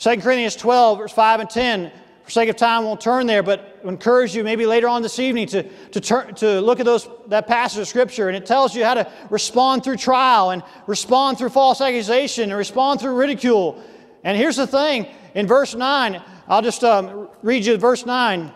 2 0.03 0.17
Corinthians 0.17 0.57
12, 0.57 0.99
verse 0.99 1.13
5 1.13 1.41
and 1.41 1.49
10. 1.49 1.93
For 2.25 2.31
sake 2.31 2.49
of 2.49 2.57
time, 2.57 2.83
won't 2.83 3.01
turn 3.01 3.29
there, 3.29 3.45
but 3.45 3.79
encourage 3.85 4.35
you 4.35 4.43
maybe 4.43 4.67
later 4.67 4.89
on 4.89 5.01
this 5.01 5.21
evening 5.21 5.47
to, 5.49 5.63
to, 5.63 6.01
turn, 6.01 6.35
to 6.37 6.61
look 6.61 6.81
at 6.81 6.87
those, 6.87 7.09
that 7.29 7.47
passage 7.47 7.83
of 7.83 7.87
Scripture, 7.87 8.27
and 8.27 8.37
it 8.37 8.45
tells 8.45 8.75
you 8.75 8.85
how 8.85 8.95
to 8.95 9.09
respond 9.31 9.85
through 9.85 9.99
trial 9.99 10.51
and 10.51 10.65
respond 10.89 11.39
through 11.39 11.51
false 11.51 11.81
accusation 11.81 12.51
and 12.51 12.59
respond 12.59 13.01
through 13.01 13.15
ridicule. 13.15 13.81
And 14.25 14.37
here's 14.37 14.57
the 14.57 14.67
thing 14.67 15.07
in 15.37 15.47
verse 15.47 15.73
9, 15.73 16.21
I'll 16.49 16.63
just 16.63 16.83
um, 16.83 17.29
read 17.43 17.65
you 17.65 17.77
verse 17.77 18.05
9 18.05 18.53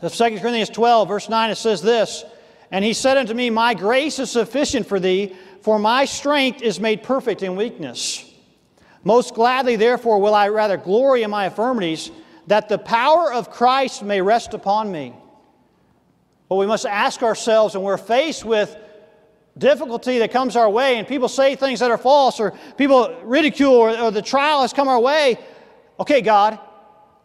of 0.00 0.14
2 0.14 0.24
Corinthians 0.38 0.70
12, 0.70 1.06
verse 1.06 1.28
9, 1.28 1.50
it 1.50 1.56
says 1.56 1.82
this 1.82 2.24
And 2.70 2.82
he 2.82 2.94
said 2.94 3.18
unto 3.18 3.34
me, 3.34 3.50
My 3.50 3.74
grace 3.74 4.18
is 4.18 4.30
sufficient 4.30 4.86
for 4.86 4.98
thee, 4.98 5.36
for 5.60 5.78
my 5.78 6.06
strength 6.06 6.62
is 6.62 6.80
made 6.80 7.02
perfect 7.02 7.42
in 7.42 7.56
weakness. 7.56 8.25
Most 9.06 9.34
gladly, 9.34 9.76
therefore, 9.76 10.20
will 10.20 10.34
I 10.34 10.48
rather 10.48 10.76
glory 10.76 11.22
in 11.22 11.30
my 11.30 11.44
infirmities, 11.44 12.10
that 12.48 12.68
the 12.68 12.76
power 12.76 13.32
of 13.32 13.52
Christ 13.52 14.02
may 14.02 14.20
rest 14.20 14.52
upon 14.52 14.90
me. 14.90 15.14
But 16.48 16.56
we 16.56 16.66
must 16.66 16.86
ask 16.86 17.22
ourselves, 17.22 17.76
and 17.76 17.84
we're 17.84 17.98
faced 17.98 18.44
with 18.44 18.76
difficulty 19.56 20.18
that 20.18 20.32
comes 20.32 20.56
our 20.56 20.68
way, 20.68 20.96
and 20.96 21.06
people 21.06 21.28
say 21.28 21.54
things 21.54 21.78
that 21.78 21.92
are 21.92 21.98
false, 21.98 22.40
or 22.40 22.52
people 22.76 23.16
ridicule, 23.22 23.74
or, 23.74 23.96
or 23.96 24.10
the 24.10 24.20
trial 24.20 24.62
has 24.62 24.72
come 24.72 24.88
our 24.88 24.98
way. 24.98 25.38
Okay, 26.00 26.20
God, 26.20 26.58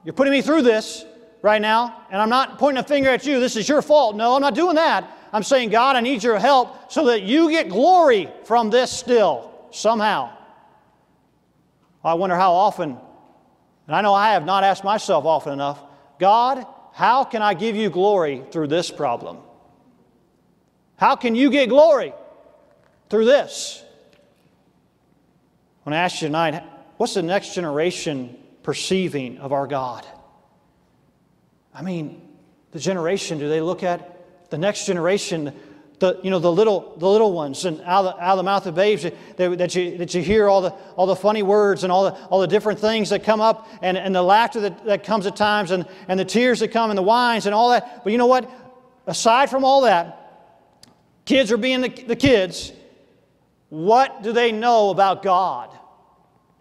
you're 0.04 0.14
putting 0.14 0.34
me 0.34 0.44
through 0.44 0.62
this. 0.62 1.04
right 1.42 1.62
now, 1.62 2.04
and 2.12 2.22
I'm 2.22 2.30
not 2.30 2.60
pointing 2.60 2.84
a 2.84 2.88
finger 2.88 3.10
at 3.10 3.26
you, 3.26 3.40
this 3.40 3.56
is 3.56 3.68
your 3.68 3.82
fault. 3.82 4.16
No, 4.16 4.36
I'm 4.36 4.42
not 4.42 4.54
doing 4.54 4.76
that. 4.76 5.18
I'm 5.34 5.44
saying, 5.44 5.70
God, 5.70 5.96
I 5.96 6.02
need 6.02 6.24
your 6.24 6.38
help 6.38 6.92
so 6.92 7.06
that 7.08 7.24
you 7.24 7.50
get 7.50 7.70
glory 7.70 8.30
from 8.44 8.70
this 8.70 8.92
still, 8.92 9.52
somehow. 9.72 10.32
I 12.04 12.16
wonder 12.16 12.36
how 12.36 12.54
often, 12.54 12.98
and 13.88 13.96
I 13.96 14.02
know 14.02 14.14
I 14.14 14.34
have 14.34 14.46
not 14.46 14.64
asked 14.64 14.84
myself 14.84 15.26
often 15.26 15.54
enough, 15.54 15.82
God, 16.20 16.66
how 16.94 17.24
can 17.24 17.42
I 17.42 17.54
give 17.54 17.76
you 17.76 17.90
glory 17.90 18.44
through 18.52 18.68
this 18.68 18.92
problem? 18.92 19.38
How 20.98 21.16
can 21.16 21.36
you 21.36 21.50
get 21.50 21.70
glory 21.70 22.14
through 23.10 23.26
this? 23.26 23.84
I 25.84 25.90
want 25.90 25.94
to 25.96 25.98
ask 25.98 26.22
you 26.22 26.28
tonight, 26.28 26.64
what's 26.98 27.16
the 27.16 27.24
next 27.24 27.56
generation 27.56 28.38
perceiving 28.62 29.40
of 29.40 29.52
our 29.52 29.68
God? 29.68 30.06
I 31.74 31.82
mean, 31.82 32.22
the 32.72 32.80
generation, 32.80 33.40
do 33.40 33.50
they 33.50 33.62
look 33.62 33.84
at 33.84 34.50
the 34.52 34.58
next 34.58 34.86
generation, 34.86 35.54
the, 36.02 36.20
you 36.24 36.32
know, 36.32 36.40
the 36.40 36.52
little, 36.52 36.96
the 36.98 37.08
little 37.08 37.32
ones, 37.32 37.64
and 37.66 37.80
out 37.82 38.06
of, 38.06 38.16
the, 38.16 38.24
out 38.24 38.32
of 38.32 38.38
the 38.38 38.44
mouth 38.44 38.66
of 38.66 38.74
babes, 38.74 39.04
that, 39.04 39.14
that, 39.38 39.76
you, 39.76 40.00
that 40.00 40.16
you 40.16 40.22
hear 40.24 40.50
all 40.50 40.60
the, 40.60 40.72
all 40.96 41.06
the 41.06 41.16
funny 41.16 41.44
words 41.44 41.84
and 41.84 41.92
all 41.92 42.06
the, 42.06 42.14
all 42.26 42.42
the 42.42 42.48
different 42.48 42.80
things 42.80 43.12
that 43.12 43.24
come 43.24 43.40
up, 43.40 43.68
and, 43.84 43.96
and 44.00 44.14
the 44.16 44.22
laughter 44.24 44.60
that, 44.62 44.84
that 44.86 45.04
comes 45.04 45.28
at 45.28 45.36
times, 45.36 45.70
and, 45.70 45.86
and 46.08 46.20
the 46.20 46.26
tears 46.26 46.60
that 46.62 46.70
come, 46.70 46.90
and 46.90 46.98
the 46.98 47.04
whines, 47.04 47.46
and 47.46 47.54
all 47.54 47.70
that. 47.70 48.04
But 48.04 48.12
you 48.12 48.18
know 48.18 48.26
what? 48.26 48.50
Aside 49.06 49.52
from 49.52 49.64
all 49.64 49.82
that, 49.82 50.18
kids 51.26 51.52
are 51.52 51.58
being 51.58 51.82
the, 51.82 51.90
the 51.90 52.16
kids. 52.16 52.74
What 53.70 54.24
do 54.24 54.34
they 54.34 54.52
know 54.52 54.90
about 54.90 55.22
God? 55.22 55.70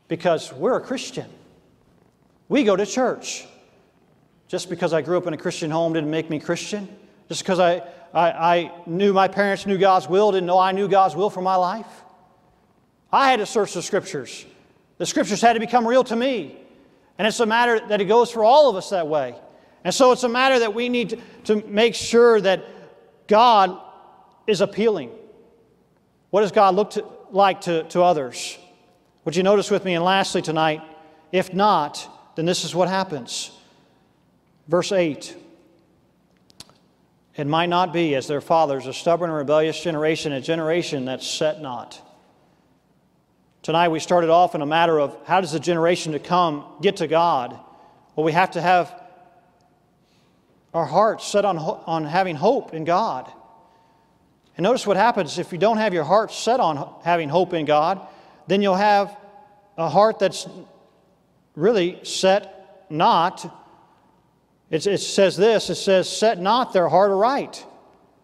Because 0.06 0.52
we're 0.52 0.76
a 0.76 0.82
Christian. 0.82 1.30
We 2.50 2.62
go 2.62 2.76
to 2.76 2.84
church. 2.84 3.46
Just 4.48 4.68
because 4.68 4.92
I 4.92 5.00
grew 5.00 5.16
up 5.16 5.26
in 5.26 5.32
a 5.32 5.38
Christian 5.38 5.70
home 5.70 5.94
didn't 5.94 6.10
make 6.10 6.28
me 6.28 6.40
Christian. 6.40 6.94
Just 7.28 7.42
because 7.42 7.58
I, 7.58 7.82
I, 8.12 8.30
I, 8.30 8.72
knew 8.86 9.12
my 9.12 9.28
parents 9.28 9.66
knew 9.66 9.78
God's 9.78 10.08
will 10.08 10.32
didn't 10.32 10.46
know 10.46 10.58
I 10.58 10.72
knew 10.72 10.88
God's 10.88 11.14
will 11.14 11.30
for 11.30 11.42
my 11.42 11.56
life. 11.56 11.86
I 13.12 13.30
had 13.30 13.38
to 13.38 13.46
search 13.46 13.74
the 13.74 13.82
scriptures. 13.82 14.44
The 14.98 15.06
scriptures 15.06 15.40
had 15.40 15.54
to 15.54 15.60
become 15.60 15.86
real 15.86 16.04
to 16.04 16.16
me. 16.16 16.56
And 17.18 17.26
it's 17.26 17.40
a 17.40 17.46
matter 17.46 17.80
that 17.88 18.00
it 18.00 18.06
goes 18.06 18.30
for 18.30 18.44
all 18.44 18.68
of 18.68 18.76
us 18.76 18.90
that 18.90 19.06
way. 19.06 19.34
And 19.84 19.94
so 19.94 20.12
it's 20.12 20.24
a 20.24 20.28
matter 20.28 20.58
that 20.58 20.74
we 20.74 20.88
need 20.88 21.10
to, 21.10 21.18
to 21.44 21.66
make 21.66 21.94
sure 21.94 22.40
that 22.40 22.64
God 23.26 23.80
is 24.46 24.60
appealing. 24.60 25.10
What 26.30 26.42
does 26.42 26.52
God 26.52 26.74
look 26.74 26.90
to, 26.92 27.04
like 27.30 27.62
to, 27.62 27.84
to 27.84 28.02
others? 28.02 28.58
Would 29.24 29.36
you 29.36 29.42
notice 29.42 29.70
with 29.70 29.84
me? 29.84 29.94
And 29.94 30.04
lastly, 30.04 30.42
tonight, 30.42 30.82
if 31.32 31.54
not, 31.54 32.34
then 32.36 32.46
this 32.46 32.64
is 32.64 32.74
what 32.74 32.88
happens. 32.88 33.50
Verse 34.68 34.92
8 34.92 35.36
It 37.36 37.46
might 37.46 37.68
not 37.68 37.92
be 37.92 38.14
as 38.14 38.26
their 38.26 38.40
fathers, 38.40 38.86
a 38.86 38.92
stubborn 38.92 39.30
and 39.30 39.36
rebellious 39.36 39.80
generation, 39.80 40.32
a 40.32 40.40
generation 40.40 41.04
that's 41.04 41.26
set 41.26 41.60
not. 41.60 42.00
Tonight 43.62 43.88
we 43.90 44.00
started 44.00 44.30
off 44.30 44.54
in 44.54 44.62
a 44.62 44.66
matter 44.66 44.98
of 44.98 45.16
how 45.26 45.40
does 45.40 45.52
the 45.52 45.60
generation 45.60 46.12
to 46.12 46.18
come 46.18 46.64
get 46.80 46.96
to 46.96 47.06
God? 47.06 47.58
Well, 48.16 48.24
we 48.24 48.32
have 48.32 48.52
to 48.52 48.60
have 48.60 48.94
our 50.72 50.86
hearts 50.86 51.26
set 51.26 51.44
on, 51.44 51.58
on 51.58 52.04
having 52.04 52.36
hope 52.36 52.74
in 52.74 52.84
God. 52.84 53.30
And 54.56 54.64
notice 54.64 54.86
what 54.86 54.96
happens 54.96 55.38
if 55.38 55.52
you 55.52 55.58
don't 55.58 55.78
have 55.78 55.94
your 55.94 56.04
heart 56.04 56.32
set 56.32 56.60
on 56.60 56.94
having 57.02 57.28
hope 57.28 57.54
in 57.54 57.64
God, 57.64 58.00
then 58.46 58.62
you'll 58.62 58.74
have 58.74 59.16
a 59.76 59.88
heart 59.88 60.18
that's 60.18 60.48
really 61.54 62.00
set 62.04 62.86
not 62.90 63.59
it, 64.70 64.86
it 64.86 64.98
says 64.98 65.36
this 65.36 65.68
it 65.68 65.74
says, 65.74 66.08
Set 66.08 66.38
not 66.40 66.72
their 66.72 66.88
heart 66.88 67.10
aright. 67.10 67.64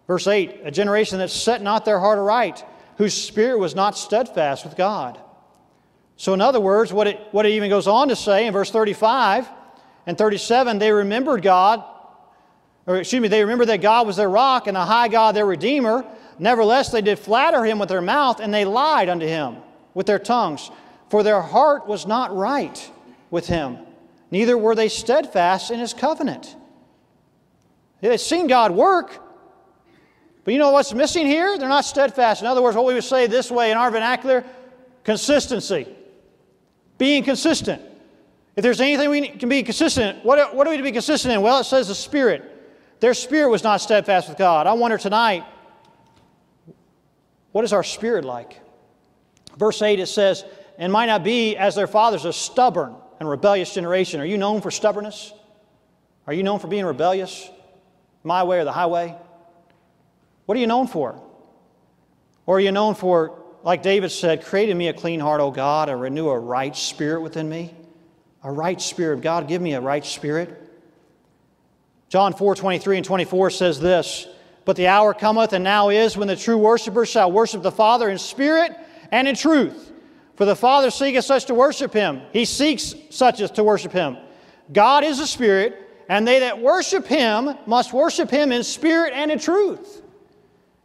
Verse 0.06 0.26
8 0.26 0.60
A 0.64 0.70
generation 0.70 1.18
that 1.18 1.30
set 1.30 1.60
not 1.60 1.84
their 1.84 1.98
heart 1.98 2.18
aright, 2.18 2.64
whose 2.98 3.14
spirit 3.14 3.58
was 3.58 3.74
not 3.74 3.98
steadfast 3.98 4.64
with 4.64 4.76
God. 4.76 5.20
So, 6.16 6.32
in 6.32 6.40
other 6.40 6.60
words, 6.60 6.92
what 6.92 7.08
it, 7.08 7.20
what 7.32 7.44
it 7.44 7.50
even 7.50 7.68
goes 7.68 7.86
on 7.86 8.08
to 8.08 8.16
say 8.16 8.46
in 8.46 8.52
verse 8.52 8.70
35 8.70 9.48
and 10.06 10.16
37, 10.16 10.78
they 10.78 10.92
remembered 10.92 11.42
God, 11.42 11.84
or 12.86 12.96
excuse 12.98 13.20
me, 13.20 13.28
they 13.28 13.42
remembered 13.42 13.68
that 13.68 13.82
God 13.82 14.06
was 14.06 14.16
their 14.16 14.30
rock 14.30 14.66
and 14.66 14.76
the 14.76 14.84
high 14.84 15.08
God 15.08 15.34
their 15.34 15.44
Redeemer. 15.44 16.06
Nevertheless, 16.38 16.90
they 16.90 17.02
did 17.02 17.18
flatter 17.18 17.64
him 17.64 17.78
with 17.78 17.88
their 17.88 18.00
mouth, 18.00 18.40
and 18.40 18.54
they 18.54 18.64
lied 18.64 19.08
unto 19.08 19.26
him 19.26 19.56
with 19.94 20.06
their 20.06 20.18
tongues, 20.18 20.70
for 21.10 21.22
their 21.22 21.40
heart 21.40 21.86
was 21.86 22.06
not 22.06 22.34
right 22.34 22.90
with 23.30 23.46
him 23.46 23.85
neither 24.30 24.56
were 24.56 24.74
they 24.74 24.88
steadfast 24.88 25.70
in 25.70 25.78
his 25.78 25.94
covenant. 25.94 26.56
They'd 28.00 28.18
seen 28.18 28.46
God 28.46 28.72
work, 28.72 29.22
but 30.44 30.52
you 30.52 30.58
know 30.58 30.70
what's 30.70 30.92
missing 30.94 31.26
here? 31.26 31.58
They're 31.58 31.68
not 31.68 31.84
steadfast. 31.84 32.40
In 32.40 32.46
other 32.46 32.62
words, 32.62 32.76
what 32.76 32.86
we 32.86 32.94
would 32.94 33.04
say 33.04 33.26
this 33.26 33.50
way 33.50 33.72
in 33.72 33.76
our 33.76 33.90
vernacular 33.90 34.44
consistency. 35.02 35.88
Being 36.98 37.24
consistent. 37.24 37.82
If 38.54 38.62
there's 38.62 38.80
anything 38.80 39.10
we 39.10 39.28
can 39.28 39.48
be 39.48 39.62
consistent, 39.62 40.24
what, 40.24 40.54
what 40.54 40.66
are 40.66 40.70
we 40.70 40.76
to 40.76 40.82
be 40.82 40.92
consistent 40.92 41.34
in? 41.34 41.42
Well, 41.42 41.58
it 41.58 41.64
says 41.64 41.88
the 41.88 41.94
Spirit. 41.94 42.52
Their 43.00 43.12
spirit 43.12 43.50
was 43.50 43.62
not 43.62 43.80
steadfast 43.80 44.28
with 44.28 44.38
God. 44.38 44.66
I 44.66 44.72
wonder 44.72 44.96
tonight, 44.96 45.44
what 47.52 47.64
is 47.64 47.72
our 47.72 47.82
spirit 47.82 48.24
like? 48.24 48.60
Verse 49.58 49.82
8 49.82 50.00
it 50.00 50.06
says, 50.06 50.44
and 50.78 50.92
might 50.92 51.06
not 51.06 51.22
be 51.22 51.56
as 51.56 51.74
their 51.74 51.86
fathers, 51.86 52.24
are 52.24 52.32
stubborn 52.32 52.94
and 53.18 53.28
rebellious 53.28 53.72
generation. 53.74 54.20
Are 54.20 54.26
you 54.26 54.38
known 54.38 54.60
for 54.60 54.70
stubbornness? 54.70 55.32
Are 56.26 56.32
you 56.32 56.42
known 56.42 56.58
for 56.58 56.68
being 56.68 56.84
rebellious? 56.84 57.48
My 58.24 58.42
way 58.44 58.58
or 58.58 58.64
the 58.64 58.72
highway? 58.72 59.14
What 60.46 60.56
are 60.56 60.60
you 60.60 60.66
known 60.66 60.86
for? 60.86 61.20
Or 62.46 62.56
are 62.56 62.60
you 62.60 62.72
known 62.72 62.94
for, 62.94 63.38
like 63.62 63.82
David 63.82 64.10
said, 64.10 64.44
create 64.44 64.68
in 64.68 64.78
me 64.78 64.88
a 64.88 64.92
clean 64.92 65.20
heart, 65.20 65.40
O 65.40 65.50
God, 65.50 65.88
and 65.88 66.00
renew 66.00 66.28
a 66.28 66.38
right 66.38 66.76
spirit 66.76 67.20
within 67.20 67.48
me? 67.48 67.74
A 68.42 68.50
right 68.50 68.80
spirit. 68.80 69.20
God, 69.22 69.48
give 69.48 69.60
me 69.60 69.74
a 69.74 69.80
right 69.80 70.04
spirit. 70.04 70.62
John 72.08 72.32
4 72.32 72.54
23 72.54 72.98
and 72.98 73.04
24 73.04 73.50
says 73.50 73.80
this 73.80 74.28
But 74.64 74.76
the 74.76 74.86
hour 74.86 75.12
cometh, 75.12 75.52
and 75.52 75.64
now 75.64 75.88
is, 75.88 76.16
when 76.16 76.28
the 76.28 76.36
true 76.36 76.58
worshippers 76.58 77.08
shall 77.08 77.32
worship 77.32 77.62
the 77.62 77.72
Father 77.72 78.08
in 78.08 78.18
spirit 78.18 78.76
and 79.10 79.26
in 79.26 79.34
truth. 79.34 79.92
For 80.36 80.44
the 80.44 80.56
Father 80.56 80.90
seeketh 80.90 81.24
such 81.24 81.46
to 81.46 81.54
worship 81.54 81.92
him. 81.92 82.22
He 82.32 82.44
seeks 82.44 82.94
such 83.10 83.40
as 83.40 83.50
to 83.52 83.64
worship 83.64 83.92
him. 83.92 84.18
God 84.72 85.02
is 85.02 85.18
a 85.18 85.26
spirit, 85.26 85.76
and 86.08 86.28
they 86.28 86.40
that 86.40 86.60
worship 86.60 87.06
him 87.06 87.56
must 87.66 87.92
worship 87.92 88.30
him 88.30 88.52
in 88.52 88.62
spirit 88.62 89.12
and 89.14 89.30
in 89.30 89.38
truth. 89.38 90.02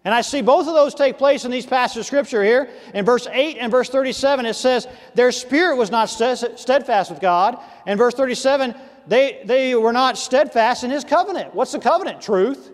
And 0.04 0.16
I 0.16 0.22
see 0.22 0.42
both 0.42 0.68
of 0.68 0.74
those 0.74 0.96
take 0.96 1.18
place 1.18 1.46
in 1.46 1.52
these 1.52 1.66
passages 1.66 2.02
of 2.02 2.06
Scripture 2.08 2.44
here. 2.44 2.70
In 2.94 3.06
verse 3.06 3.28
8 3.30 3.58
and 3.60 3.70
verse 3.70 3.90
37, 3.90 4.46
it 4.48 4.56
says, 4.56 4.88
Their 5.14 5.32
spirit 5.32 5.76
was 5.76 5.92
not 5.92 6.06
steadfast 6.06 7.12
with 7.12 7.20
God. 7.20 7.60
And 7.86 8.00
verse 8.00 8.16
37, 8.16 8.74
they, 9.06 9.42
they 9.46 9.76
were 9.76 9.94
not 9.94 10.18
steadfast 10.18 10.84
in 10.84 10.90
his 10.90 11.04
covenant. 11.04 11.54
What's 11.54 11.74
the 11.74 11.80
covenant? 11.80 12.20
Truth. 12.20 12.72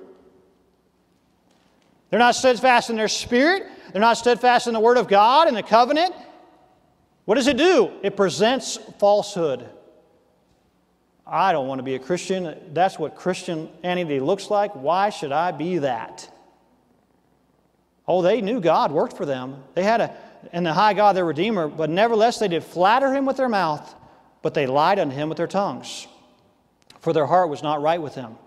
They're 2.09 2.19
not 2.19 2.35
steadfast 2.35 2.89
in 2.89 2.95
their 2.95 3.09
spirit. 3.09 3.67
They're 3.91 3.99
not 4.01 4.17
steadfast 4.17 4.67
in 4.67 4.73
the 4.73 4.79
Word 4.79 4.97
of 4.97 5.09
God 5.09 5.49
and 5.49 5.57
the 5.57 5.63
covenant. 5.63 6.13
What 7.27 7.35
does 7.35 7.47
it 7.47 7.57
do? 7.57 7.91
It 8.03 8.15
presents 8.15 8.77
falsehood. 8.99 9.67
I 11.25 11.51
don't 11.51 11.67
want 11.67 11.79
to 11.79 11.83
be 11.83 11.95
a 11.95 11.99
Christian. 11.99 12.55
That's 12.71 12.97
what 12.97 13.17
Christianity 13.17 14.21
looks 14.21 14.49
like. 14.49 14.71
Why 14.71 15.09
should 15.09 15.33
I 15.33 15.51
be 15.51 15.79
that? 15.79 16.33
Oh, 18.07 18.21
they 18.21 18.39
knew 18.39 18.61
God 18.61 18.93
worked 18.93 19.17
for 19.17 19.25
them. 19.25 19.61
They 19.73 19.83
had 19.83 19.99
a, 19.99 20.15
and 20.53 20.65
the 20.65 20.71
high 20.71 20.93
God, 20.93 21.17
their 21.17 21.25
Redeemer, 21.25 21.67
but 21.67 21.89
nevertheless 21.89 22.39
they 22.39 22.47
did 22.47 22.63
flatter 22.63 23.13
him 23.13 23.25
with 23.25 23.35
their 23.35 23.49
mouth, 23.49 23.93
but 24.41 24.53
they 24.53 24.65
lied 24.65 24.97
unto 24.97 25.13
him 25.13 25.27
with 25.27 25.37
their 25.37 25.47
tongues, 25.47 26.07
for 27.01 27.11
their 27.11 27.25
heart 27.25 27.49
was 27.49 27.61
not 27.61 27.81
right 27.81 28.01
with 28.01 28.15
him. 28.15 28.37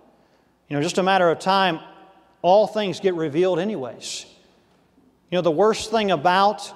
You 0.71 0.77
know, 0.77 0.83
just 0.83 0.97
a 0.97 1.03
matter 1.03 1.29
of 1.29 1.39
time, 1.39 1.81
all 2.41 2.67
things 2.67 2.99
get 2.99 3.13
revealed, 3.13 3.59
anyways. 3.59 4.25
You 5.31 5.37
know, 5.37 5.43
the 5.43 5.51
worst 5.51 5.91
thing 5.91 6.11
about 6.13 6.73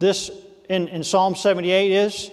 this 0.00 0.28
in, 0.68 0.88
in 0.88 1.04
Psalm 1.04 1.34
78 1.34 1.92
is 1.92 2.30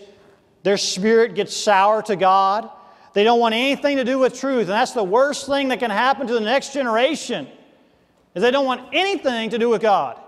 their 0.63 0.77
spirit 0.77 1.35
gets 1.35 1.55
sour 1.55 2.01
to 2.03 2.15
God. 2.15 2.69
They 3.13 3.23
don't 3.23 3.39
want 3.39 3.53
anything 3.53 3.97
to 3.97 4.03
do 4.03 4.19
with 4.19 4.39
truth. 4.39 4.61
And 4.61 4.69
that's 4.69 4.93
the 4.93 5.03
worst 5.03 5.45
thing 5.45 5.67
that 5.69 5.79
can 5.79 5.91
happen 5.91 6.27
to 6.27 6.33
the 6.33 6.39
next 6.39 6.73
generation 6.73 7.47
is 8.33 8.41
they 8.41 8.51
don't 8.51 8.65
want 8.65 8.89
anything 8.93 9.51
to 9.51 9.59
do 9.59 9.69
with 9.69 9.81
God. 9.81 10.19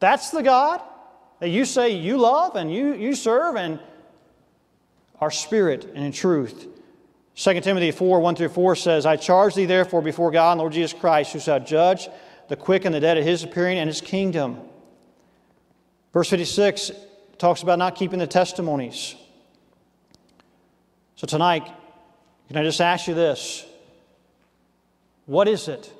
That's 0.00 0.30
the 0.30 0.42
God 0.42 0.82
that 1.40 1.48
you 1.48 1.64
say 1.64 1.90
you 1.90 2.18
love 2.18 2.56
and 2.56 2.72
you, 2.72 2.94
you 2.94 3.14
serve 3.14 3.56
and 3.56 3.80
our 5.20 5.30
spirit 5.30 5.84
and 5.94 6.04
in 6.04 6.12
truth. 6.12 6.68
2 7.36 7.60
Timothy 7.60 7.90
4 7.90 8.20
1 8.20 8.36
through 8.36 8.48
4 8.50 8.76
says, 8.76 9.06
I 9.06 9.16
charge 9.16 9.54
thee 9.54 9.64
therefore 9.64 10.02
before 10.02 10.30
God 10.30 10.52
and 10.52 10.60
Lord 10.60 10.72
Jesus 10.72 10.92
Christ, 10.92 11.32
who 11.32 11.40
shall 11.40 11.60
judge 11.60 12.08
the 12.48 12.56
quick 12.56 12.84
and 12.84 12.94
the 12.94 13.00
dead 13.00 13.16
at 13.16 13.24
his 13.24 13.42
appearing 13.42 13.78
and 13.78 13.88
his 13.88 14.00
kingdom. 14.00 14.60
Verse 16.14 16.30
56 16.30 16.92
talks 17.38 17.62
about 17.62 17.78
not 17.78 17.96
keeping 17.96 18.20
the 18.20 18.26
testimonies. 18.26 19.16
So 21.16 21.26
tonight, 21.26 21.70
Can 22.48 22.56
I 22.56 22.62
just 22.62 22.80
ask 22.80 23.08
you 23.08 23.14
this? 23.14 23.66
What 25.26 25.48
is 25.48 25.66
it 25.66 25.92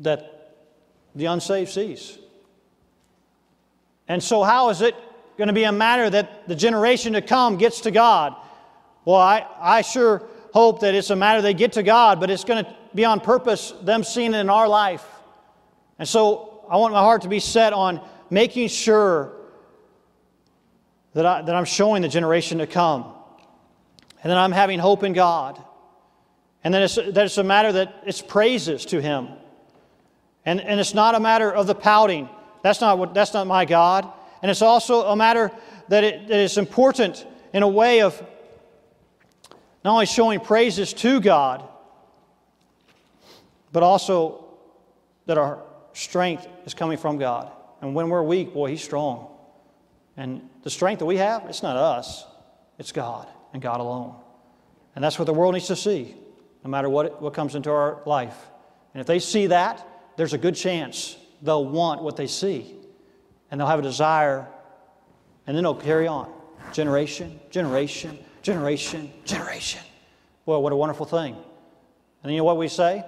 that 0.00 0.54
the 1.14 1.24
unsaved 1.26 1.70
sees? 1.70 2.18
And 4.06 4.22
so, 4.22 4.42
how 4.42 4.68
is 4.68 4.80
it 4.80 4.94
going 5.38 5.48
to 5.48 5.54
be 5.54 5.64
a 5.64 5.72
matter 5.72 6.08
that 6.10 6.46
the 6.46 6.54
generation 6.54 7.14
to 7.14 7.22
come 7.22 7.56
gets 7.56 7.80
to 7.80 7.90
God? 7.90 8.36
Well, 9.04 9.16
I, 9.16 9.46
I 9.58 9.82
sure 9.82 10.22
hope 10.52 10.80
that 10.80 10.94
it's 10.94 11.10
a 11.10 11.16
matter 11.16 11.40
they 11.42 11.54
get 11.54 11.72
to 11.72 11.82
God, 11.82 12.20
but 12.20 12.30
it's 12.30 12.44
going 12.44 12.64
to 12.64 12.76
be 12.94 13.04
on 13.04 13.18
purpose, 13.18 13.72
them 13.82 14.04
seeing 14.04 14.34
it 14.34 14.38
in 14.38 14.50
our 14.50 14.68
life. 14.68 15.04
And 15.98 16.06
so, 16.06 16.64
I 16.70 16.76
want 16.76 16.92
my 16.92 17.00
heart 17.00 17.22
to 17.22 17.28
be 17.28 17.40
set 17.40 17.72
on 17.72 18.00
making 18.30 18.68
sure 18.68 19.32
that, 21.14 21.24
I, 21.24 21.42
that 21.42 21.54
I'm 21.54 21.64
showing 21.64 22.02
the 22.02 22.08
generation 22.08 22.58
to 22.58 22.66
come 22.66 23.12
and 24.22 24.30
that 24.30 24.36
I'm 24.36 24.52
having 24.52 24.78
hope 24.78 25.02
in 25.02 25.12
God. 25.12 25.62
And 26.64 26.74
that 26.74 26.82
it's, 26.82 26.96
that 26.96 27.18
it's 27.18 27.38
a 27.38 27.44
matter 27.44 27.72
that 27.72 28.02
it's 28.04 28.20
praises 28.20 28.84
to 28.86 29.00
Him. 29.00 29.28
And, 30.44 30.60
and 30.60 30.80
it's 30.80 30.94
not 30.94 31.14
a 31.14 31.20
matter 31.20 31.52
of 31.52 31.66
the 31.66 31.74
pouting. 31.74 32.28
That's 32.62 32.80
not, 32.80 32.98
what, 32.98 33.14
that's 33.14 33.32
not 33.32 33.46
my 33.46 33.64
God. 33.64 34.10
And 34.42 34.50
it's 34.50 34.62
also 34.62 35.02
a 35.06 35.16
matter 35.16 35.52
that, 35.88 36.04
it, 36.04 36.28
important 36.58 37.26
in 37.52 37.62
a 37.62 37.68
way 37.68 38.02
of 38.02 38.20
not 39.84 39.92
only 39.92 40.06
showing 40.06 40.40
praises 40.40 40.92
to 40.94 41.20
God, 41.20 41.66
but 43.72 43.82
also 43.82 44.44
that 45.26 45.38
our 45.38 45.62
strength 45.92 46.46
is 46.64 46.74
coming 46.74 46.98
from 46.98 47.18
God. 47.18 47.52
And 47.80 47.94
when 47.94 48.08
we're 48.08 48.22
weak, 48.22 48.54
boy, 48.54 48.70
He's 48.70 48.82
strong. 48.82 49.28
And 50.16 50.48
the 50.62 50.70
strength 50.70 51.00
that 51.00 51.06
we 51.06 51.18
have, 51.18 51.44
it's 51.46 51.62
not 51.62 51.76
us, 51.76 52.24
it's 52.78 52.92
God 52.92 53.28
and 53.52 53.60
God 53.60 53.80
alone. 53.80 54.16
And 54.94 55.04
that's 55.04 55.18
what 55.18 55.26
the 55.26 55.34
world 55.34 55.54
needs 55.54 55.66
to 55.66 55.76
see, 55.76 56.14
no 56.64 56.70
matter 56.70 56.88
what, 56.88 57.20
what 57.20 57.34
comes 57.34 57.54
into 57.54 57.70
our 57.70 58.00
life. 58.06 58.36
And 58.94 59.00
if 59.00 59.06
they 59.06 59.18
see 59.18 59.48
that, 59.48 59.86
there's 60.16 60.32
a 60.32 60.38
good 60.38 60.56
chance 60.56 61.16
they'll 61.42 61.66
want 61.66 62.02
what 62.02 62.16
they 62.16 62.26
see. 62.26 62.74
And 63.50 63.60
they'll 63.60 63.68
have 63.68 63.78
a 63.78 63.82
desire, 63.82 64.46
and 65.46 65.56
then 65.56 65.62
they'll 65.62 65.74
carry 65.74 66.06
on. 66.06 66.32
Generation, 66.72 67.38
generation, 67.50 68.18
generation, 68.42 69.12
generation. 69.24 69.82
Well, 70.46 70.62
what 70.62 70.72
a 70.72 70.76
wonderful 70.76 71.06
thing. 71.06 71.36
And 72.22 72.32
you 72.32 72.38
know 72.38 72.44
what 72.44 72.56
we 72.56 72.68
say? 72.68 73.04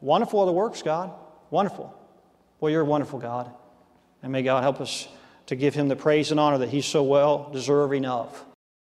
Wonderful 0.00 0.40
are 0.40 0.46
the 0.46 0.52
works, 0.52 0.82
God. 0.82 1.12
Wonderful. 1.50 1.94
Well, 2.58 2.70
you're 2.70 2.82
a 2.82 2.84
wonderful 2.84 3.18
God. 3.18 3.50
And 4.22 4.32
may 4.32 4.42
God 4.42 4.62
help 4.62 4.80
us 4.80 5.08
to 5.46 5.56
give 5.56 5.74
him 5.74 5.88
the 5.88 5.96
praise 5.96 6.30
and 6.30 6.38
honor 6.38 6.58
that 6.58 6.68
he's 6.68 6.86
so 6.86 7.02
well 7.02 7.50
deserving 7.52 8.04
of. 8.04 8.44